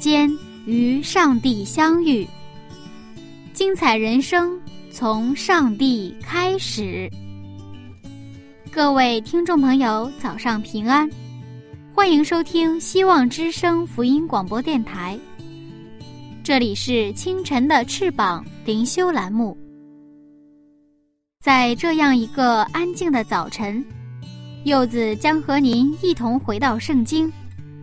[0.00, 2.26] 间与上帝相遇，
[3.52, 4.58] 精彩人生
[4.90, 7.08] 从上帝开始。
[8.72, 11.08] 各位听众朋友，早上平安，
[11.94, 15.18] 欢迎收听希望之声福音广播电台。
[16.42, 19.54] 这里是清晨的翅膀灵修栏目。
[21.42, 23.84] 在这样一个安静的早晨，
[24.64, 27.30] 柚子将和您一同回到圣经，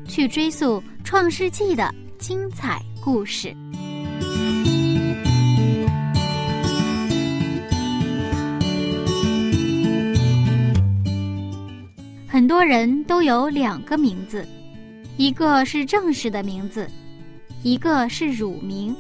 [0.08, 0.82] 去追溯。
[1.04, 3.56] 创世纪的精彩故事。
[12.28, 14.46] 很多人都有两个名字，
[15.18, 16.90] 一个是正式的名字，
[17.64, 18.96] 一个是乳名。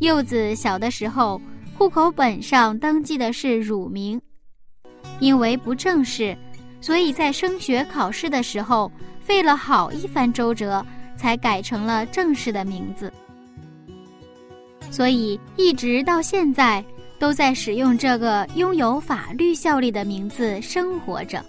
[0.00, 1.40] 柚子小的时候，
[1.76, 4.20] 户口本上登记的是乳名，
[5.20, 6.36] 因为不正式，
[6.80, 8.90] 所以在升学考试的时候。
[9.24, 10.84] 费了好一番周折，
[11.16, 13.12] 才改成了正式的名字，
[14.90, 16.84] 所以一直到现在
[17.18, 21.44] 都在使用这个拥有法律效力的名字生活着。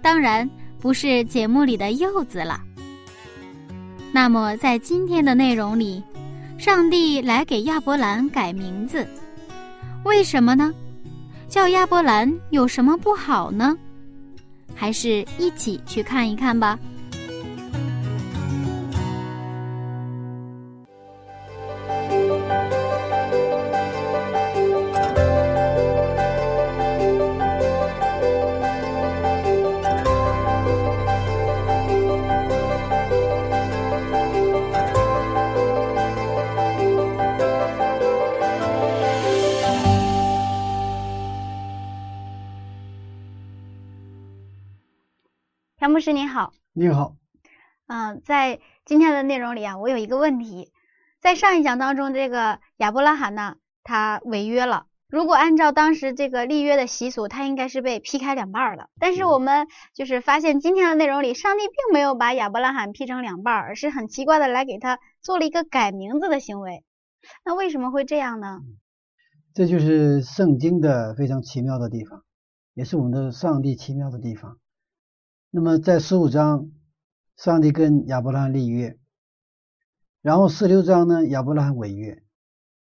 [0.00, 0.48] 当然
[0.80, 2.60] 不是节目里的柚子了。
[4.12, 6.02] 那么在今天的内容里，
[6.58, 9.06] 上帝来给亚伯兰改名字，
[10.04, 10.72] 为什么呢？
[11.48, 13.76] 叫亚伯兰有什么不好呢？
[14.74, 16.78] 还是一起去看一看吧。
[45.92, 47.16] 牧师您好，你好，
[47.86, 50.72] 嗯，在今天的内容里啊，我有一个问题，
[51.20, 54.86] 在上一讲当中，这个亚伯拉罕呢，他违约了。
[55.06, 58.88] 如果按照当时这个立约的习俗，他应该是被劈开两半的。
[58.98, 66.84] 但是我们就是发现今天的内容里，上帝并没有把亚伯拉罕劈成两半，而是很奇怪的来给他做了一个改名字的行为。
[67.44, 68.60] 那为什么会这样呢？
[69.52, 72.22] 这就是圣经的非常奇妙的地方，
[72.72, 74.56] 也是我们的上帝奇妙的地方。
[75.54, 76.70] 那么在十五章，
[77.36, 78.96] 上帝跟亚伯拉罕立约，
[80.22, 82.22] 然后十六章呢，亚伯拉罕违约。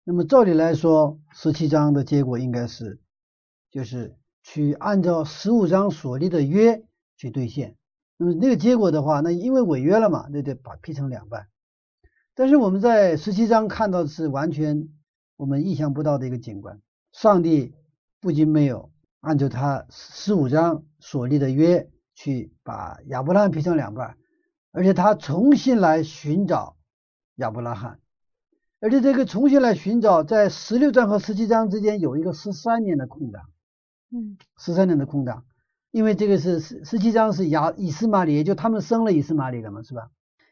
[0.05, 3.01] 那么照理来说，十七章的结果应该是，
[3.69, 6.85] 就是去按照十五章所立的约
[7.17, 7.75] 去兑现。
[8.15, 11.49] 那么那个结果的话，那因为违约了嘛，那得把劈成两半。
[12.33, 14.87] 但是我们在十七章看到的是完全
[15.35, 16.81] 我们意想不到的一个景观：
[17.11, 17.75] 上帝
[18.21, 21.89] 不仅没有按照他十五章所立的约。
[22.15, 24.17] 去把亚伯拉罕劈成两半，
[24.71, 26.77] 而且他重新来寻找
[27.35, 27.99] 亚伯拉罕，
[28.79, 33.43] 而且这个重新来寻找，在十六章和十七章之间有一个十三年的空档，
[34.11, 35.45] 嗯，十三年的空档，
[35.89, 40.11] 因为这个是十十七章是亚以斯玛里，也就他们生了以斯玛里了嘛，是吧？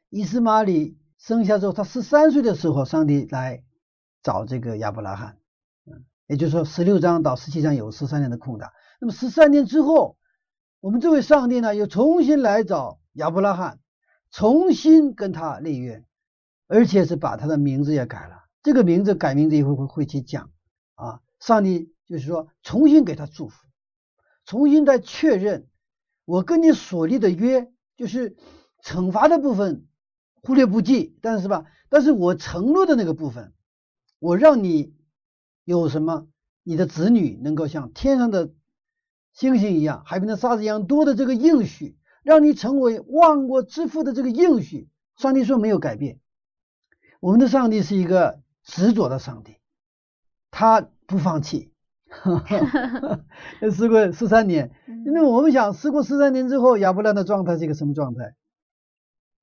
[0.10, 3.64] 以斯玛里生下之后，他十三岁的时候，上帝来
[4.24, 5.38] 找这个亚伯拉罕，
[5.86, 10.18] 嗯，也就是说十六章到十七章有十三年的空档，那么十三年之后。
[10.82, 13.80] 我们这位上帝呢，又重新来找亚伯拉罕，
[14.32, 16.04] 重新跟他立约，
[16.66, 18.46] 而且是把他的名字也改了。
[18.64, 20.50] 这个名字改名字一会儿会会去讲
[20.96, 21.22] 啊。
[21.40, 23.68] 上帝就是说，重新给他祝福，
[24.44, 25.68] 重新再确认
[26.26, 28.36] 我跟你所立的约，就是
[28.84, 29.86] 惩罚的部分
[30.42, 33.54] 忽略不计，但是吧，但是我承诺的那个部分，
[34.18, 34.96] 我让你
[35.64, 36.28] 有什么，
[36.64, 38.52] 你的子女能够像天上的。
[39.34, 46.20] 星星一样，海边的沙子一样多的这个应许，让你成为万国之父的这个应许，上帝说没有改变。
[47.20, 49.58] 我们的上帝是一个执着的上帝，
[50.50, 51.72] 他不放弃。
[53.74, 54.72] 时过十三年，
[55.06, 58.36] 因为我们想，时过十三年之后，亚伯兰的状态是一个什么状态？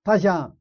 [0.05, 0.57] 他想，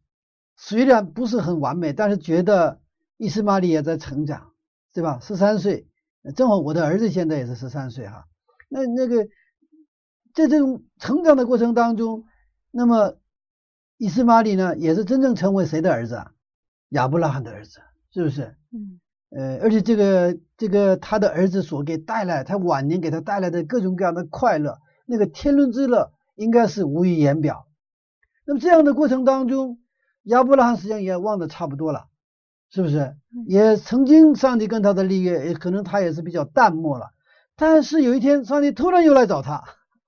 [0.56, 2.80] 虽然不是很完美，但是觉得
[3.18, 4.54] 伊斯玛利也在成长，
[4.94, 5.20] 对吧？
[5.22, 5.90] 十三岁。
[6.36, 8.26] 正好我的儿子现在也是十三岁哈。
[8.68, 9.25] 那那个
[10.34, 12.25] 在这种成长的过程当中，
[12.72, 13.18] 那么
[13.98, 16.31] 以斯玛利呢，也是真正成为谁的儿子啊？
[16.90, 17.80] 亚伯拉罕的儿子，
[18.12, 18.56] 是不是？
[18.72, 19.00] 嗯
[19.30, 27.68] 呃，而且这个这个他的儿子所给带来，他晚年给他带来的各种各样的快乐，那个天伦之乐，应该是无以言表。
[28.46, 29.80] 那么这样的过程当中，
[30.24, 32.08] 亚伯拉罕实际上也忘得差不多了，
[32.69, 33.18] 是不是？
[33.48, 37.12] 也曾经上帝跟他的立约，也可能他也是比较淡漠了。
[37.57, 39.63] 但是有一天，上帝突然又来找他，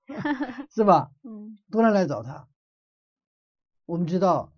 [0.72, 1.10] 是吧？
[1.24, 2.46] 嗯突然来找他。
[3.86, 4.52] 我们知道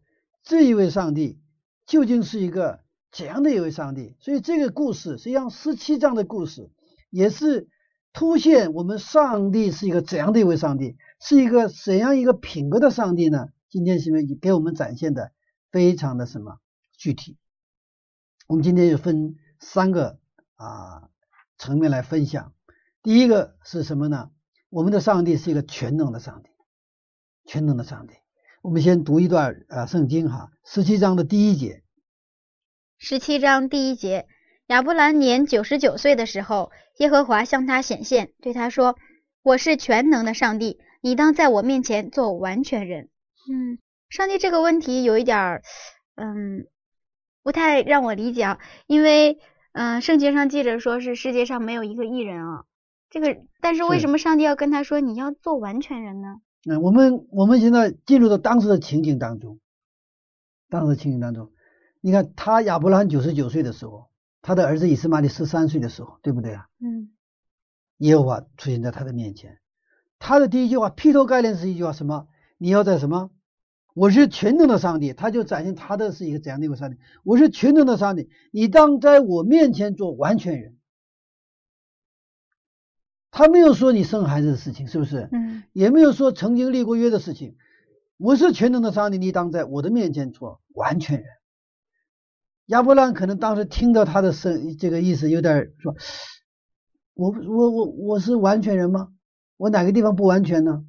[0.44, 1.40] 这一位上帝
[1.86, 2.80] 究竟是一个
[3.10, 4.14] 怎样的一位上帝？
[4.20, 6.70] 所以这个故事实际上十七章的故事
[7.08, 7.66] 也是
[8.12, 13.48] 凸显我们上帝是一个怎样的一位上帝，是一个怎样一个品格的上帝呢？
[13.70, 15.32] 今天是不是给我们展现的
[15.70, 16.58] 非常的什么
[16.92, 17.38] 具体？
[18.48, 20.18] 我们今天就分三个
[20.56, 21.08] 啊
[21.56, 22.52] 层面来分享。
[23.02, 24.30] 第一个是什么呢？
[24.70, 26.50] 我们的上帝是一个全能的上帝，
[27.44, 28.14] 全能的上帝。
[28.62, 31.82] 我们先读一段啊圣经哈，十七章的第一节。
[32.98, 34.28] 十七章第一节，
[34.68, 38.96] 亚伯兰年九十九岁的时候，耶和华向他显现，对他说
[39.42, 43.08] ：“我是全能的上帝，你当在我面前做完全人。”
[43.50, 43.78] 嗯，
[44.10, 45.62] 上帝这个问题有一点儿，
[46.14, 46.68] 嗯，
[47.42, 49.40] 不太让我理解啊，因为
[49.72, 52.64] 嗯、圣经上记着说是世界上没有一个艺人啊，
[53.12, 56.40] 这个，但是为什么上帝要跟他说你要做完全人呢？
[56.64, 59.58] 那我们我们现在进入到当时的情景当中，
[60.70, 61.52] 当时的情景当中，
[62.00, 64.06] 你看他亚伯拉罕九十九岁的时候，
[64.40, 66.68] 他的儿子以斯玛利十三岁的时候，对不对啊？
[66.80, 67.10] 嗯
[67.98, 69.58] 耶和华出现在他的面前，
[70.18, 72.28] 他的第一句话劈头盖脸是一句话什么？
[72.56, 73.30] 你要在什么？
[73.94, 76.96] 我是全能的上帝，他就展现他的是一个怎样的一个上帝？
[77.24, 80.78] 我是全能的上帝，你当在我面前做完全人。
[83.32, 85.28] 他没有说你生孩子的事情，是不是？
[85.32, 87.56] 嗯也没有说曾经立过约的事情。
[88.18, 91.26] 我是全能的上帝，你当在我的面前做完全人。
[92.66, 95.96] 亚伯兰可能当时听到他的声，这个意思有点说，
[97.14, 99.08] 我我我我是完全人吗？
[99.56, 100.84] 我哪个地方不完全呢？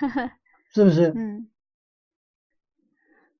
[0.74, 1.12] 是不是？
[1.14, 1.48] 嗯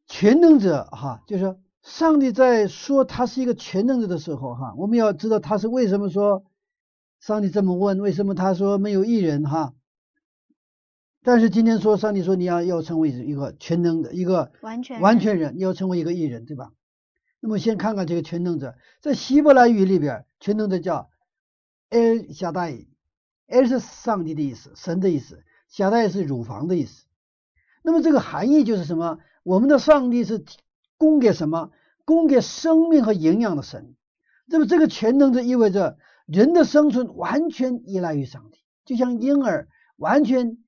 [0.07, 6.45] 全能者哈，就是说上帝在说他是一个全能者的时候哈，我们要知道他是为什么说
[7.25, 9.73] 上帝这么问，为什么他说没有一人哈？
[11.23, 16.73] 但是今天说上帝说你要要成为一个全能的一个完全人完全人，你要成为一个艺人，对吧？
[17.41, 21.09] 那么先看看这个全能者，在希伯来语里边，全能者叫
[21.89, 22.89] El 夏大伊
[23.49, 27.07] ，El 是上帝的意思，神的意思，夏大伊是乳房的意思。
[27.83, 29.19] 那么这个含义就是什么？
[29.45, 30.45] 我们的上帝是
[30.99, 31.71] 供给什么？
[32.05, 33.95] 供给生命和营养的神。
[34.45, 40.59] 那么这个全能者意味着人的生存完全依赖于上帝，就像婴儿完全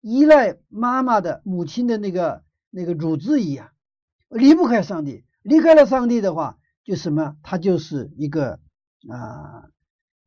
[0.00, 3.70] 依赖妈妈的母亲的那个那个乳汁一样，
[4.28, 5.24] 离不开上帝。
[5.42, 7.36] 离开了上帝的话，就什么？
[7.42, 8.60] 他就是一个
[9.08, 9.70] 啊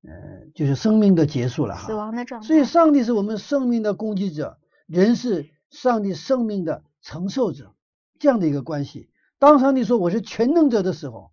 [0.01, 0.11] 呃
[0.55, 1.85] 就是生命的结束了哈。
[1.85, 2.47] 死亡的状态。
[2.47, 7.75] 所以，上帝是我们生命的攻击者，人是上帝生命的承受者，
[8.17, 9.11] 这样的一个关系。
[9.37, 11.31] 当上帝说我是全能者的时候，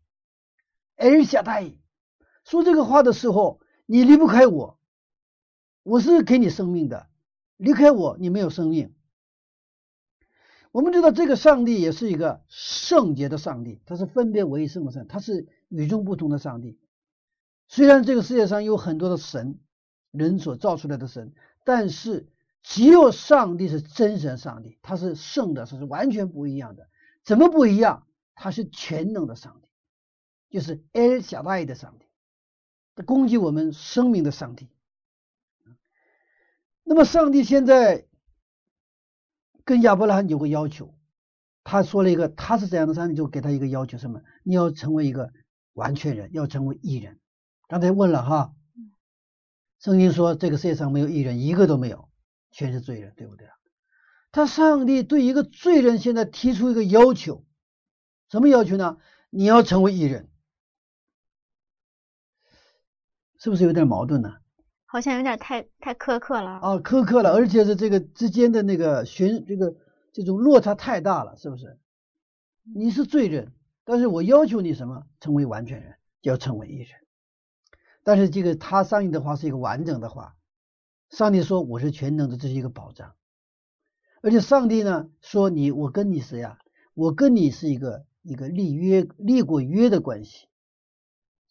[0.97, 1.80] 而下大意
[2.45, 4.79] 说这个话的时候，你离不开我，
[5.83, 7.09] 我是给你生命的，
[7.57, 8.95] 离开我你没有生命。
[10.73, 16.79] 我们知道这个上帝也是一个圣洁的上帝，他是分别为圣的神，他是与众不同的上帝。
[17.67, 19.59] 虽然这个世界上有很多的神，
[20.11, 21.33] 人所造出来的神，
[21.65, 22.29] 但是
[22.63, 26.89] 只有上帝是真神上帝，他是圣的，他是完全不一样的。
[27.25, 28.07] 怎么不一样？
[28.35, 29.69] 他是全能的上帝，
[30.49, 32.07] 就是 El 小大的上帝，
[33.07, 34.69] 攻击我们生命的上帝。
[36.85, 38.07] 那么上帝现在
[39.65, 40.95] 跟亚伯拉罕有个要求，
[41.63, 44.23] 他说了一个他是怎样的上帝，就给他一个要求，什么？
[44.43, 45.33] 你要成为一个
[45.73, 47.21] 完全人，要成为义人。
[47.69, 48.55] 刚才问了哈，
[49.79, 52.09] 圣经说这个世界上没有义人，一个都没有，
[52.51, 53.55] 全是罪人，对不对啊？
[54.33, 57.45] 他上帝对一个罪人现在提出一个要求，
[58.31, 58.99] 什么要求呢？
[59.29, 60.30] 你要成为义人，
[63.41, 64.35] 是不是有点矛盾呢？
[64.85, 66.51] 好像有点太太苛刻了。
[66.59, 69.75] 啊，苛刻了，而且是这个之间的那个悬这个
[70.13, 71.79] 这种落差太大了，是不是？
[72.75, 73.53] 你是罪人，
[73.85, 75.07] 但是我要求你什么？
[75.21, 76.89] 成为完全人，就要成为一人。
[78.05, 80.37] 但是这个他上帝的话是一个完整的话，
[81.09, 83.15] 上帝说我是全能的，这是一个保障。
[84.23, 86.59] 而且上帝呢说你我跟你谁呀、
[86.93, 90.49] 我跟你是一个一个立约立过约的关系，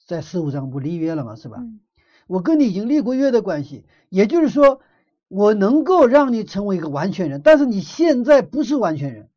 [0.10, 1.58] 在十五章不立约了嘛，是吧？
[1.60, 1.80] 嗯
[2.26, 4.82] 我跟你已经立过约的关系，也就是说，
[5.28, 9.30] 我能够让你成为一个完全人，但是你现在不是完全人，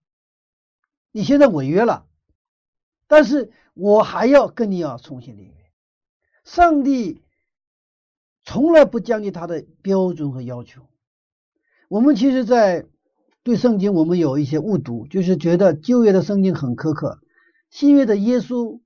[1.10, 2.06] 你现在违约了，
[3.06, 5.52] 但是我还要跟你要重新立约。
[6.44, 7.22] 上帝
[8.44, 10.82] 从来不降低他的标准和要求。
[11.88, 12.86] 我们其实，在
[13.42, 17.20] 对圣经我们有一些误读，就是觉得旧约的圣经很苛刻，
[17.70, 18.80] 新约的耶稣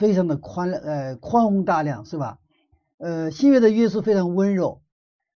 [0.00, 2.38] 非常的宽呃宽宏大量，是吧？
[2.96, 4.80] 呃，新约的耶稣非常温柔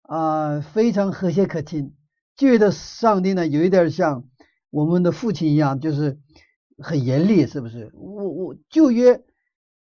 [0.02, 1.94] 啊，非常和谐可亲。
[2.36, 4.24] 旧约的上帝呢，有一点像
[4.68, 6.18] 我们的父亲一样，就是
[6.76, 7.90] 很严厉，是不是？
[7.94, 9.24] 我我旧约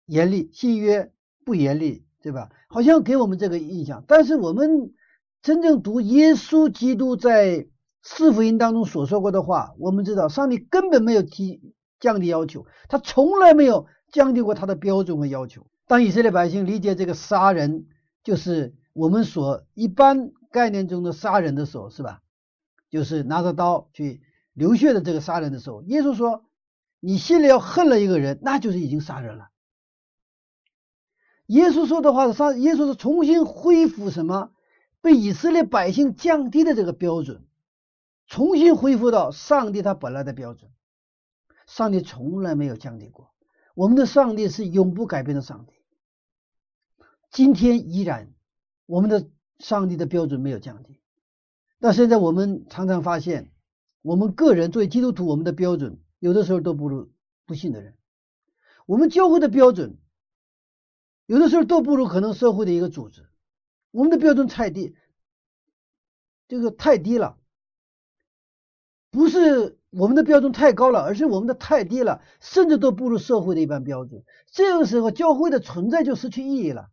[0.06, 1.12] 严厉，新约
[1.44, 2.48] 不严厉，对吧？
[2.70, 4.94] 好像给我们这个印象，但是我们
[5.42, 7.66] 真正读耶稣基督在
[8.02, 11.60] 四福音当中所说过的话，我们知道上帝根本没有提
[11.98, 15.66] 降低要求，他从来没有降低过他的标准和要求。
[15.86, 17.86] 当以色列百姓理解这个杀人
[18.22, 22.22] 就是我们所一般概念中的杀人的时候，是吧？
[22.90, 24.20] 就是拿着刀去
[24.52, 26.44] 流血的这个杀人的时候，耶稣说
[26.98, 29.48] ：“你心里要恨了一个人，那就是已经杀人了。”
[31.46, 34.52] 耶稣说的话是杀，耶稣是重新恢复什么
[35.00, 37.46] 被以色列百姓降低的这个标准。
[38.26, 40.70] 重新恢复到上帝他本来的标准，
[41.66, 43.29] 上帝从来没有降低过。
[43.80, 45.72] 我们的上帝是永不改变的上帝，
[47.30, 48.30] 今天依然
[48.84, 51.00] 我们的上帝的标准没有降低。
[51.78, 53.50] 但现在我们常常发现，
[54.02, 57.10] 我们个人作为基督徒，我们的标准有的时候都不如
[57.46, 57.96] 不信的人。
[58.84, 59.96] 我们教会的标准
[61.24, 63.30] 有的时候都不如可能社会的一个组织。
[63.92, 64.94] 我们的标准太低，
[66.48, 67.38] 这个太低了。
[69.10, 74.24] 不是我们的标准太高了，而是我们的太低了，甚至都不如社会的一般标准。
[74.50, 76.90] 这个时候，教会的存在就失去意义了，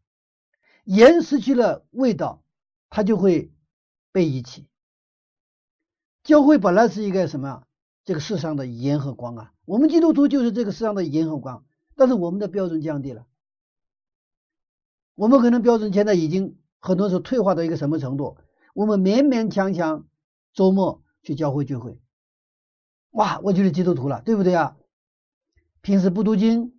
[0.83, 2.43] 盐失去了味道，
[2.89, 3.51] 它就会
[4.11, 4.67] 被遗弃。
[6.23, 7.63] 教会本来是一个什么？
[8.03, 13.27] 这个世上的盐和光啊，我们基督徒就是这个世上的盐和光，但是我们的标准降低了，
[15.13, 18.37] 我们可能标准现在已经很多时候退化到一个什么程度？
[18.73, 20.07] 我们勉勉强强
[20.53, 21.99] 周末去教会聚会。
[23.11, 24.75] 哇，我就是基督徒了，对不对啊？
[25.81, 26.73] 平时不读经，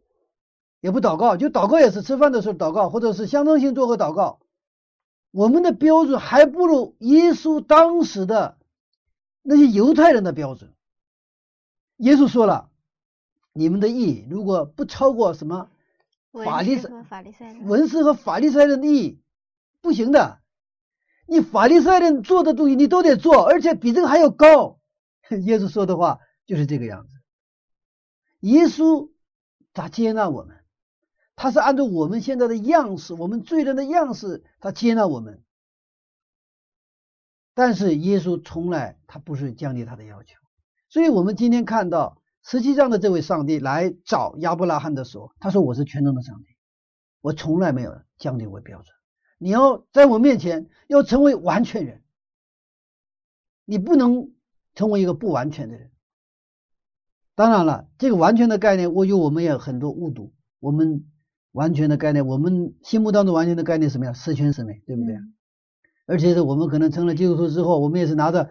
[0.81, 4.41] 也不祷告，就祷告也是吃饭的时候祷告，或者是象征性做个祷告。
[5.31, 8.57] 我们的标准还不如耶稣当时的
[9.43, 10.73] 那些犹太人的标准。
[11.97, 12.71] 耶稣说了，
[13.53, 15.69] 你们的义如果不超过什么
[16.33, 16.89] 法利赛
[17.65, 19.21] 文士和法利赛人的义，
[19.81, 20.39] 不行的。
[21.27, 24.78] 你法利赛人做的东西，你都得做，而且比这个还要高。
[25.45, 26.21] 耶稣说的话。
[26.47, 27.15] 就是这个样子，
[28.41, 29.11] 耶稣
[29.75, 30.65] 他接纳我们，
[31.37, 35.45] 他是按照我们现在的样式，我们罪人的样式，他接纳我们。
[37.53, 40.39] 但是耶稣从来他不是降低他的要求，
[40.89, 46.57] 所以我们今天看到实际上的这位上帝来找亚伯拉罕的时候，他说我是全能的上帝，
[47.21, 48.97] 我从来没有降低过标准。
[49.37, 52.03] 你要在我面前要成为完全人，
[53.67, 54.33] 你不能
[54.79, 55.91] 成为一个不完全的人。
[57.35, 60.33] 当然了，这个完全的概念，我有我们也很多误读。
[60.61, 61.05] 我们
[61.51, 64.13] 完全的概念，我们心目当中完全的概念什么呀？
[64.13, 65.17] 十全十美，对不对？
[66.07, 68.51] 而且是我们可能成了基督徒之后，我们也是拿着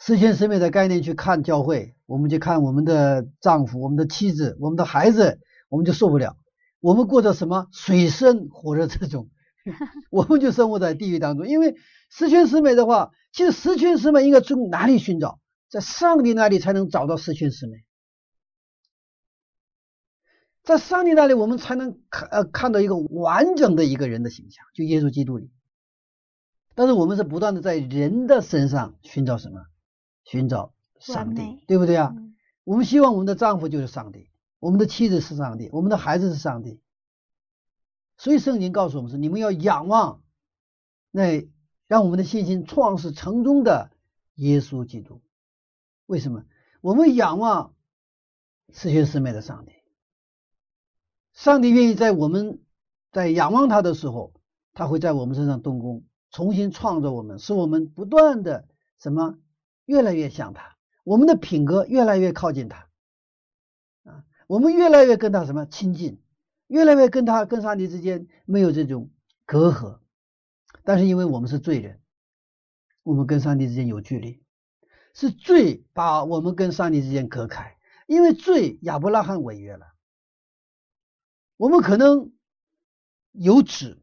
[0.00, 6.38] 十全十美的概念去看教会，我们去看我们的丈夫、我们的妻子、我们的孩子，我们就受不了。
[6.80, 9.28] 我们过着什么水深火热这种，
[10.10, 11.46] 我们就生活在地狱当中。
[11.46, 11.74] 因为
[12.08, 15.38] 十全十美的话，其实十全十美应该从哪里寻找？
[15.68, 17.84] 在上帝那里才能找到十全十美。
[20.62, 25.50] 在上帝那里，我们才能看呃看到一个完整的一个人的形象，就耶稣基督里。
[26.74, 29.64] 但是我们是不断的在人的身上寻找什么？
[30.24, 32.14] 寻找上帝，对不对啊？
[32.64, 36.80] 我们希望我们的丈夫就是上帝，我们的妻子是上帝，我们的孩子是上帝。
[38.18, 40.22] 所以圣经告诉我们是：你们要仰望
[41.12, 41.48] 那
[41.86, 43.92] 让我们的信心创始成终的
[44.34, 45.22] 耶稣基督。
[46.06, 46.44] 为什么？
[46.80, 47.74] 我们仰望
[48.72, 49.72] 四全四美的上帝。
[51.32, 52.60] 上帝愿意在我们
[53.12, 54.32] 在仰望他的时候，
[54.72, 59.38] 他会在我们身上动工，重新创造我们，使我们不断的什么？
[59.84, 62.88] 越来越像他，我们的品格越来越靠近他。
[64.04, 65.66] 啊，我们越来越跟他什么？
[65.66, 66.20] 亲近，
[66.68, 69.10] 越来越跟他跟上帝之间没有这种
[69.44, 69.98] 隔阂，
[70.84, 72.00] 但是因为我们是罪人，
[73.02, 74.42] 我们跟上帝之间有距离，
[75.16, 79.86] 是罪把我们跟上帝之间隔开，因为罪亚伯拉罕违约了。
[81.56, 82.32] 我们可能
[83.32, 83.98] 有纸，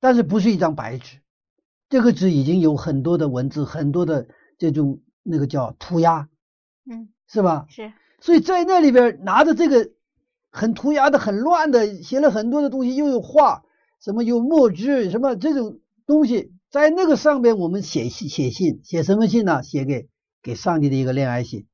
[0.00, 1.18] 但是不是一张白纸，
[1.90, 6.30] 这个纸已经有很多的文字，很多的这种那个叫涂鸦，
[6.90, 7.66] 嗯，是吧？
[7.68, 9.90] 是，所以在那里边拿着这个
[10.48, 13.62] 很涂鸦的、很乱的，写了很多的东西，又有画，
[14.00, 19.62] 什么有墨汁，什么这种东西，在那个上边我们写信，写信，写什么信呢？
[19.62, 20.08] 写给
[20.42, 21.66] 给上帝的一个恋爱信，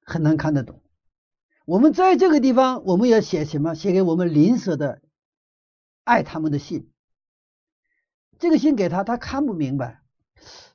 [0.00, 0.82] 很难看得懂。
[1.66, 3.74] 我们在这个地方，我们要写什么？
[3.74, 5.02] 写给我们邻舍的
[6.04, 6.90] 爱他们的信。
[8.38, 10.00] 这个信给他，他看不明白，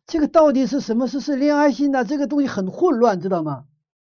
[0.05, 1.07] 这个到底是什么？
[1.07, 2.05] 是是恋爱信呢？
[2.05, 3.65] 这个东西很混乱，知道吗？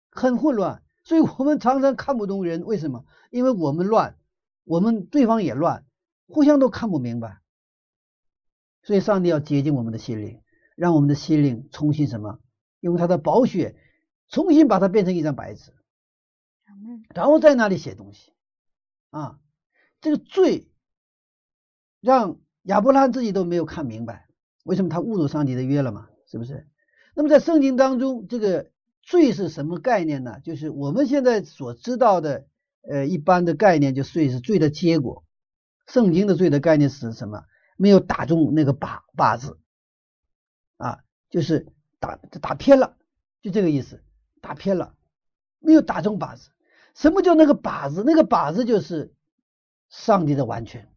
[0.10, 2.64] 很混乱，所以我们常常看不懂人。
[2.66, 3.06] 为什么？
[3.30, 4.18] 因为我们乱，
[4.64, 5.86] 我们对方也乱，
[6.28, 7.43] 互相都看不明白。
[8.84, 10.42] 所以上帝要洁净我们的心灵，
[10.76, 12.40] 让我们的心灵重新什么？
[12.80, 13.76] 用他的宝血
[14.28, 15.72] 重新把它变成一张白纸。
[17.14, 18.34] 然后在那里写东西
[19.10, 19.40] 啊，
[20.02, 20.68] 这个罪
[22.02, 24.28] 让亚伯拉罕自己都没有看明白，
[24.64, 26.10] 为什么他侮辱上帝的约了嘛？
[26.26, 26.68] 是不是？
[27.16, 28.72] 那么在圣经当中，这个
[29.02, 30.40] 罪是什么概念呢？
[30.42, 32.48] 就是我们现在所知道的，
[32.82, 35.24] 呃，一般的概念，就罪是罪的结果。
[35.88, 37.44] 圣经的罪的概念是什么？
[37.84, 39.60] 没有打中那个靶靶子
[40.78, 41.68] 啊，就是
[42.00, 42.96] 打打偏了，
[43.42, 44.02] 就这个意思，
[44.40, 44.96] 打偏了，
[45.60, 46.52] 没有打中靶子。
[46.96, 48.02] 什么叫那个靶子？
[48.06, 49.14] 那个靶子就是
[49.90, 50.94] 上帝的完全。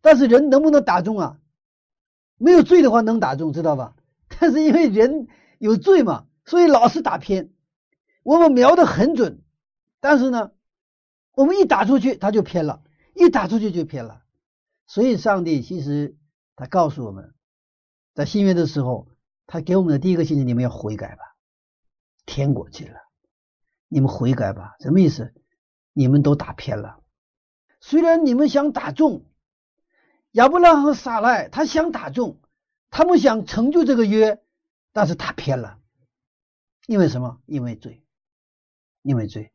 [0.00, 1.40] 但是人能不能打中啊？
[2.36, 3.96] 没有罪的话能打中，知道吧？
[4.28, 5.26] 但是因为人
[5.58, 7.52] 有罪嘛，所以老是打偏。
[8.22, 9.42] 我们瞄的很准，
[9.98, 10.52] 但是呢，
[11.32, 12.84] 我们一打出去他就偏了，
[13.16, 14.21] 一打出去就偏了。
[14.86, 16.16] 所以上帝其实
[16.56, 17.34] 他告诉我们，
[18.14, 19.08] 在新约的时候，
[19.46, 21.22] 他给我们的第一个信息：你们要悔改吧，
[22.26, 22.98] 天国去了。
[23.88, 25.34] 你们悔改吧，什么意思？
[25.92, 27.02] 你们都打偏了。
[27.80, 29.26] 虽然你们想打中
[30.30, 32.40] 亚伯拉罕和撒赖，他想打中，
[32.90, 34.42] 他们想成就这个约，
[34.92, 35.78] 但是打偏了。
[36.86, 37.40] 因为什么？
[37.46, 38.02] 因为罪，
[39.02, 39.52] 因为罪。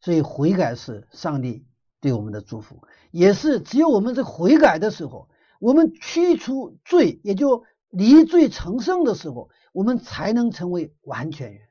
[0.00, 1.66] 所以悔改是上帝
[2.04, 11.62] 对我们的祝福，也是只有我们在悔改的时候，我们驱除罪，也就离罪成圣的时候，我们才能成为完全人。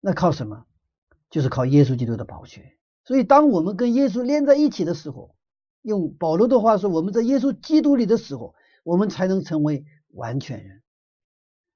[0.00, 0.64] 那靠什么？
[1.30, 2.76] 就是靠耶稣基督的宝血。
[3.04, 5.36] 所以，当我们跟耶稣连在一起的时候，
[5.82, 10.82] 用保罗的话说，我们在耶稣基督里的时候，我们才能成为完全人。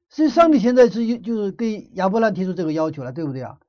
[0.08, 3.60] 所以，上帝现在是就是给亚伯兰提出这个要求了，对不对啊？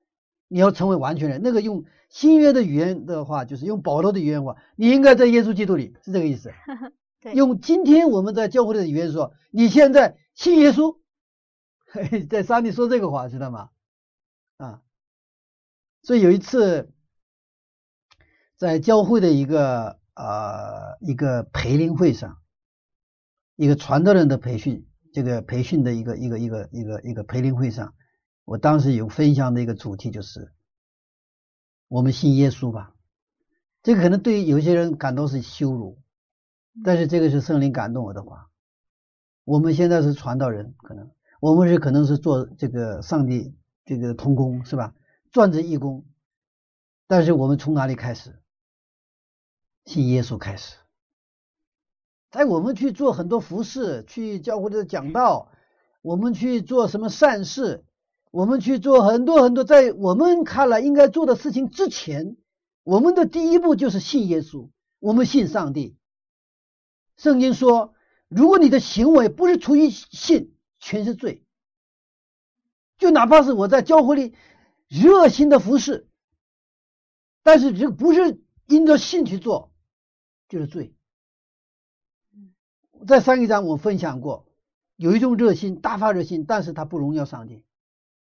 [0.51, 1.41] 你要成为完全人。
[1.41, 6.51] 那个用新约的语言的话，就是用保罗的语言话，你应该在耶稣基督里，是这个意思。
[7.33, 10.97] 用今天我们在教会的语言说，你现在信耶稣，
[12.29, 13.69] 在上帝说这个话，知道吗？
[14.57, 14.81] 啊，
[16.03, 16.91] 所以有一次，
[18.57, 22.39] 在教会的一个呃一个培灵会上，
[23.55, 27.93] 一个传道人的培训，这个培训的一个一个一个一个一个培灵会上，
[28.45, 30.51] 我当时有分享的一个主题就是，
[31.87, 32.93] 我们信耶稣吧。
[33.83, 35.99] 这个可能对有些人感到是羞辱，
[36.83, 38.49] 但是这个是圣灵感动我的话。
[39.43, 43.55] 我们现在是传道人，可能我们是可能是做这个上帝。
[43.83, 44.93] 这个通工是吧？
[45.31, 46.05] 转职义工，
[47.07, 48.39] 但是我们从哪里开始？
[49.85, 50.77] 信耶稣开始。
[52.29, 55.51] 在我们去做很多服饰，去教会的讲道，
[56.03, 57.83] 我们去做什么善事，
[58.31, 62.37] 我们去做很多很多，在我们看来应该做的事情之前，
[62.83, 64.69] 我们的第一步就是信耶稣。
[64.99, 65.97] 我们信上帝。
[67.17, 67.93] 圣经说，
[68.29, 71.43] 如果你的行为不是出于信，全是罪。
[72.97, 74.35] 就哪怕是我在教会里
[74.87, 76.07] 热心的服侍，
[77.43, 79.71] 但是这不是因着信去做，
[80.47, 80.95] 就是罪。
[83.07, 84.45] 在上一章我分享过，
[84.95, 87.65] 有一种热心，大发热心，但是他不荣耀上帝，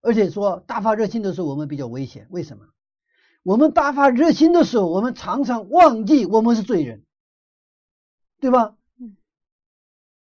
[0.08, 2.28] 而且说大发热心的时候我们比较危险。
[2.30, 2.64] 为什么？
[3.44, 7.04] 我们大发热心的时候，我们常常忘记我们是罪人，
[8.40, 8.78] 对吧？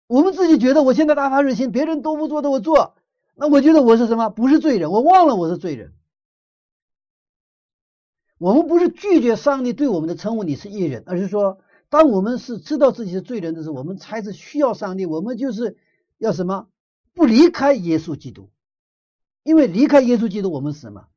[0.07, 2.95] 我们自己觉得我现在大发热心，别人都不做的我做。
[3.35, 4.29] 那我觉得我是什么？
[4.29, 5.93] 不是罪人，我忘了我是罪人。
[8.37, 15.05] 我们不是拒绝上帝对我们的称呼，你是艺人，而是说，当我们是知道自己是罪人的时候，我们才是需要上帝。
[15.05, 15.77] 我们就是
[16.17, 16.67] 要什么？
[17.13, 18.49] 不离开耶稣基督，
[19.43, 21.07] 因为离开耶稣基督，我们是什么？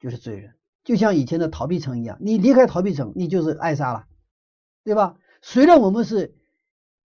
[0.00, 0.54] 就是罪人。
[0.84, 4.06] 就像以前的逃避城一样，你离开逃避城，你就是爱莎了，
[4.84, 5.18] 对吧？
[5.42, 6.36] 虽然我们是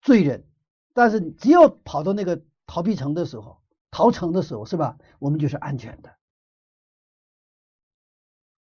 [0.01, 0.45] 罪人，
[0.93, 3.59] 但是只要跑到那个逃避城的时候。
[3.91, 4.99] 逃城的时候是吧？
[5.17, 6.15] 我们就是安全的。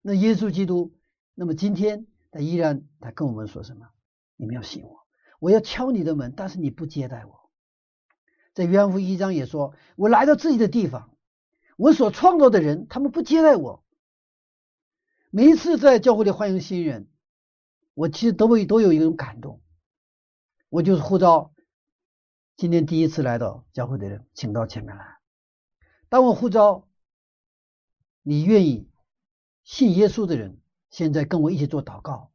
[0.02, 0.98] 那耶稣基督，
[1.36, 3.88] 那么今天他依然他跟我们说什么？
[4.36, 5.06] 你们要信我，
[5.40, 7.52] 我要敲你的门，但是你不接待我。
[8.56, 11.16] 在约翰福音一章也说，我来到自己的地方，
[11.82, 13.84] 我所创造的人，他们不接待我。
[15.32, 17.08] 每一次在教会里欢迎新人，
[17.96, 19.64] 我其实都会都有一种感动。
[20.70, 21.52] 我就是呼召
[22.56, 25.18] 今天第一次来到教会的人，请到前面来。
[26.08, 26.88] 当我呼召
[28.22, 28.88] 你愿意
[29.64, 30.60] 信耶稣的人，
[30.92, 32.30] 现在跟我一起做祷告。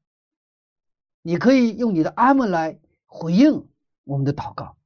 [1.22, 3.68] 你可以用你的阿门来回应
[4.02, 4.76] 我们的祷告。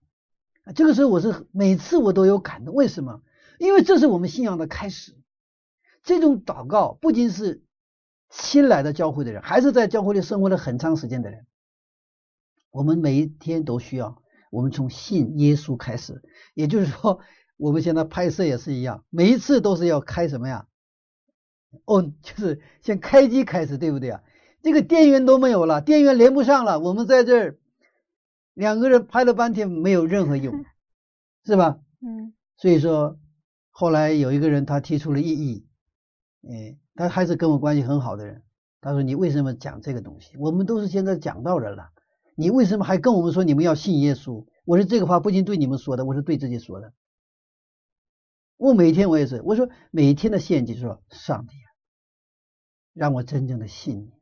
[0.74, 3.22] 这个时候我是每次我都有感动，为什么？
[3.60, 5.14] 因为这是我们信仰的开始。
[6.02, 7.62] 这种祷告不仅是
[8.30, 11.46] 新来的教会的人，还是在教会里生活了很长时间的人。
[12.70, 16.22] 我们每一天都需要，我们从信耶稣开始。
[16.54, 17.20] 也就是说，
[17.58, 20.66] 我们现在拍摄也是一样，每一次都是要开什么呀？
[21.84, 24.22] 哦，就是先开机开始，对不对啊？
[24.62, 27.58] 这个电源都没有了，电源连不上了，我们在这儿。
[28.54, 30.64] 两个人拍了半天没有任何用，
[31.44, 31.78] 是吧？
[32.00, 32.32] 嗯。
[32.56, 33.18] 所以说，
[33.80, 35.66] 后来有一个人他提出了异议，
[36.46, 38.42] 哎，他还是跟我关系很好的人。
[38.82, 40.36] 他说：“你为什么讲这个东西？
[40.36, 41.90] 我们都是现在讲道人了，
[42.34, 46.92] 你为什么还跟我们说你们要信耶稣？”我说这个话不仅对你们说的，我是对自己说的。
[48.58, 51.68] 我每天我也是，我说每天的献祭说上帝啊，
[52.92, 54.12] 让我真正的信你，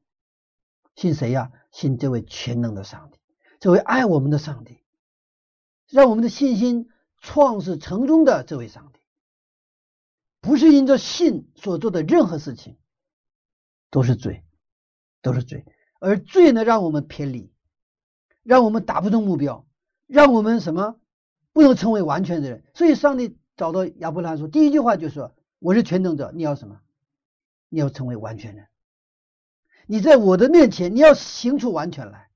[0.94, 1.51] 信谁呀？
[1.73, 3.18] 信这位全能的上帝。
[3.59, 4.79] 这位爱我们的上帝，
[5.88, 6.88] 让我们的信心
[7.21, 8.98] 创始成终的这位上帝，
[10.40, 12.79] 不是因着信所做的任何事情
[13.90, 14.44] 都是罪，
[15.22, 15.64] 都是罪，
[16.01, 17.53] 而罪呢，让我们偏离，
[18.42, 19.66] 让我们达不到目标，
[20.07, 21.01] 让我们什么
[21.53, 22.64] 不能成为完全的人。
[22.74, 26.81] 所以，上帝找到亚伯拉罕说，第一句话就说：“我是全能者，你要什么？
[27.68, 28.68] 你要成为完全人。
[29.87, 32.27] 你在我的面前，你要行出完全来。”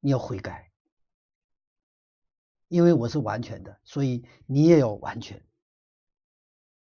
[0.00, 0.70] 你要悔改，
[2.68, 5.42] 因为我是完全的，所以你也要完全。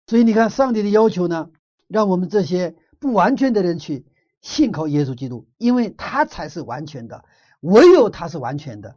[0.06, 1.50] 所以你看，上帝的要求呢，
[1.88, 4.06] 让我们这些不完全的人去
[4.40, 7.24] 信靠耶稣基督，因为他才是完全的，
[7.60, 8.94] 唯有他是完全的。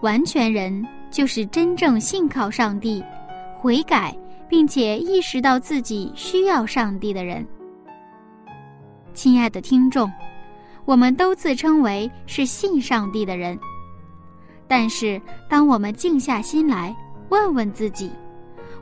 [0.00, 3.04] 完全人就是真正信靠上帝，
[3.60, 4.16] 悔改。
[4.50, 7.46] 并且意识到自己需要上帝的人，
[9.12, 10.10] 亲爱的听众，
[10.88, 13.58] 我们都自称为是信上帝的人，
[14.66, 16.96] 但是当我们静下心来
[17.28, 18.10] 问问自己，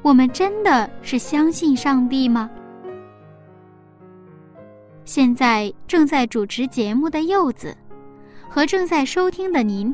[0.02, 2.48] 我们真的是相信上帝吗？
[5.04, 7.76] 现在正在主持节目的柚子
[8.48, 9.92] 和正在收听的您，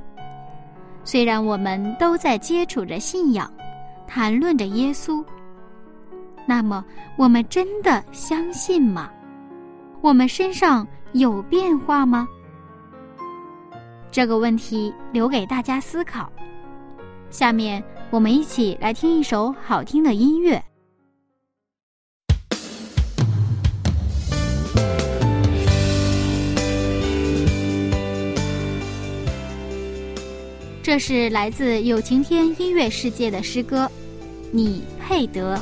[1.05, 3.51] 虽然我们都在接触着信仰，
[4.07, 5.25] 谈论着耶稣。
[6.45, 6.85] 那么，
[7.17, 9.11] 我们真的相信吗？
[10.03, 12.27] 我们身上有变化吗？
[14.11, 16.31] 这个问题留给大家思考。
[17.31, 20.63] 下面，我们一起来听一首好听的音乐。
[30.83, 33.85] 这是来自有晴天音乐世界的诗歌，
[34.51, 35.57] 《你配得》。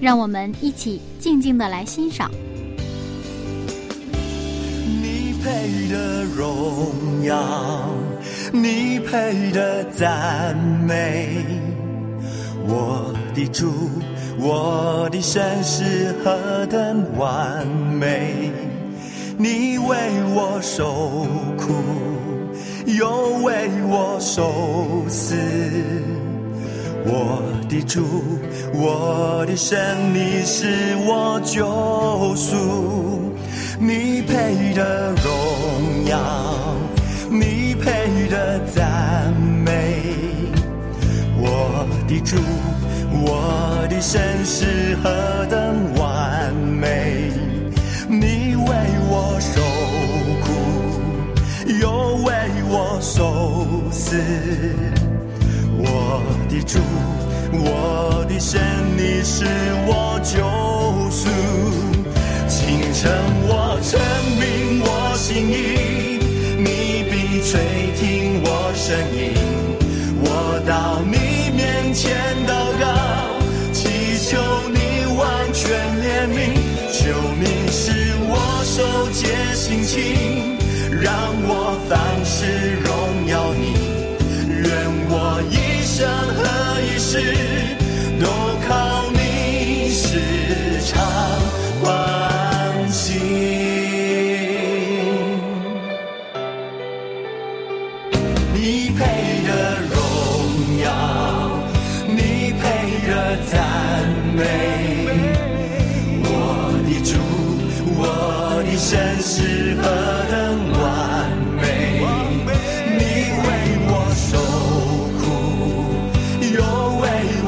[0.00, 2.30] 让我们一起静静的来欣赏。
[5.44, 7.36] 配的荣耀，
[8.50, 10.56] 你配的赞
[10.88, 11.44] 美，
[12.66, 13.70] 我的主，
[14.38, 18.50] 我的神是何等完美！
[19.36, 19.96] 你为
[20.34, 21.26] 我受
[21.58, 21.74] 苦，
[22.86, 25.36] 又为我受死。
[27.04, 28.02] 我的主，
[28.72, 29.78] 我的神，
[30.14, 33.33] 你是我救赎，
[33.78, 36.76] 你配得荣耀，
[37.30, 39.32] 你配得赞
[39.64, 40.02] 美。
[41.36, 42.36] 我的主，
[43.26, 47.30] 我的神是何等完美，
[48.08, 48.74] 你为
[49.10, 49.60] 我受
[50.44, 50.46] 苦，
[51.80, 52.32] 又为
[52.68, 54.16] 我受死。
[55.76, 56.78] 我的主，
[57.52, 58.60] 我的神，
[58.96, 59.44] 你是
[59.86, 60.38] 我救
[61.10, 61.93] 赎。
[62.48, 63.10] 清晨
[63.48, 64.00] 我证
[64.38, 65.52] 明我心意，
[66.58, 67.58] 你必垂
[67.98, 69.22] 听我声音。
[70.20, 72.04] 我到你面前
[72.46, 72.84] 祷告，
[73.72, 73.82] 祈
[74.28, 74.36] 求
[74.70, 74.78] 你
[75.16, 75.62] 完全
[76.02, 76.38] 怜悯，
[76.92, 77.00] 求
[77.40, 77.82] 你使
[78.28, 78.32] 我
[78.64, 78.76] 受
[79.10, 79.22] 戒
[79.54, 80.58] 心情，
[81.00, 81.12] 让
[81.46, 81.92] 我凡
[82.24, 82.44] 事
[82.84, 83.62] 荣耀你。
[84.62, 84.68] 愿
[85.08, 85.12] 我
[85.50, 85.52] 一
[85.84, 86.40] 生和
[86.82, 87.20] 一世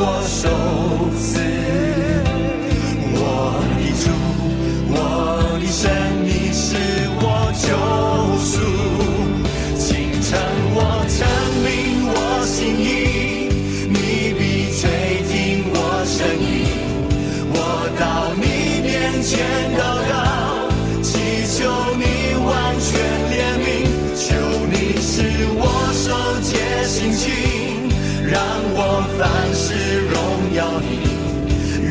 [0.08, 0.55] 我说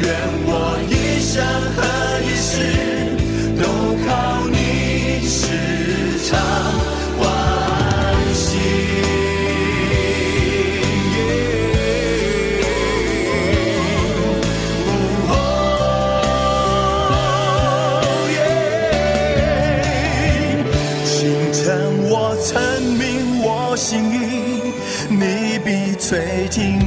[0.06, 0.14] 愿
[0.46, 0.50] 我
[0.88, 1.34] 一生
[1.76, 1.78] 和
[2.22, 2.54] 一世
[3.58, 3.62] 都
[4.06, 4.08] 靠
[4.48, 4.56] 你
[5.28, 5.36] 时
[6.30, 6.30] 常
[7.18, 7.22] 欢
[8.36, 8.48] 喜。
[15.28, 15.34] 哦
[18.36, 18.38] 耶
[21.04, 21.14] 清
[21.52, 21.64] 晨
[22.12, 22.14] 我
[22.46, 22.54] 陈
[22.94, 23.02] 明
[23.42, 24.14] 我心意，
[25.10, 25.68] 你必
[26.00, 26.85] 垂听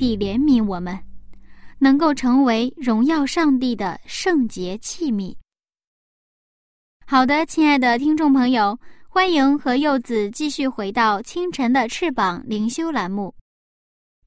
[0.00, 0.98] 帝怜悯我们，
[1.78, 5.36] 能够成为荣耀上帝的圣洁器皿。
[7.06, 13.34] 好的，亲爱的听众朋友，欢迎和柚子继续回到清晨的翅膀灵修栏目，《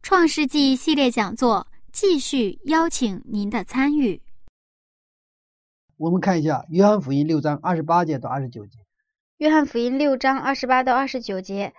[0.04, 4.22] 创世纪》系列讲座，继续邀请您的参与。
[5.98, 8.78] 我们看一下《约翰福音》六章二十八节到二十九节。
[9.38, 11.74] 约翰福音六章二十八到二十九节，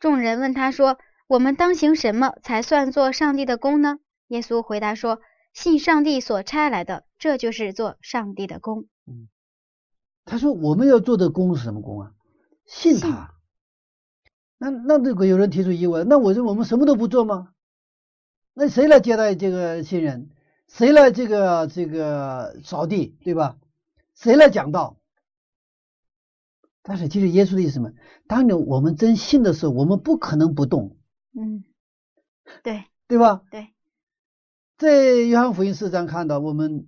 [0.00, 0.98] 众人问他说
[1.34, 5.18] ：“我们当行什么才算做上帝的功呢？”耶稣回答说
[5.52, 8.86] ：“信上帝所差来的，这就是做上帝的工。
[10.24, 12.12] 他说我们要做的功是什么功啊？
[12.66, 13.34] 信信他。
[14.58, 17.48] 那那这个有人提出疑问，那我说我们什么都不做吗？
[18.52, 20.30] 那谁来接待这个新人？
[20.68, 23.58] 谁来这个这个扫地，对吧？
[24.14, 24.98] 谁来讲道？
[26.84, 27.90] 但是其实耶稣的意思嘛，
[28.28, 30.93] 当你我们真信的时候，我们不可能不动，”
[31.36, 31.64] 嗯，
[32.62, 33.42] 对对吧？
[33.50, 33.72] 对，
[34.78, 36.86] 在约翰福音四章看到我们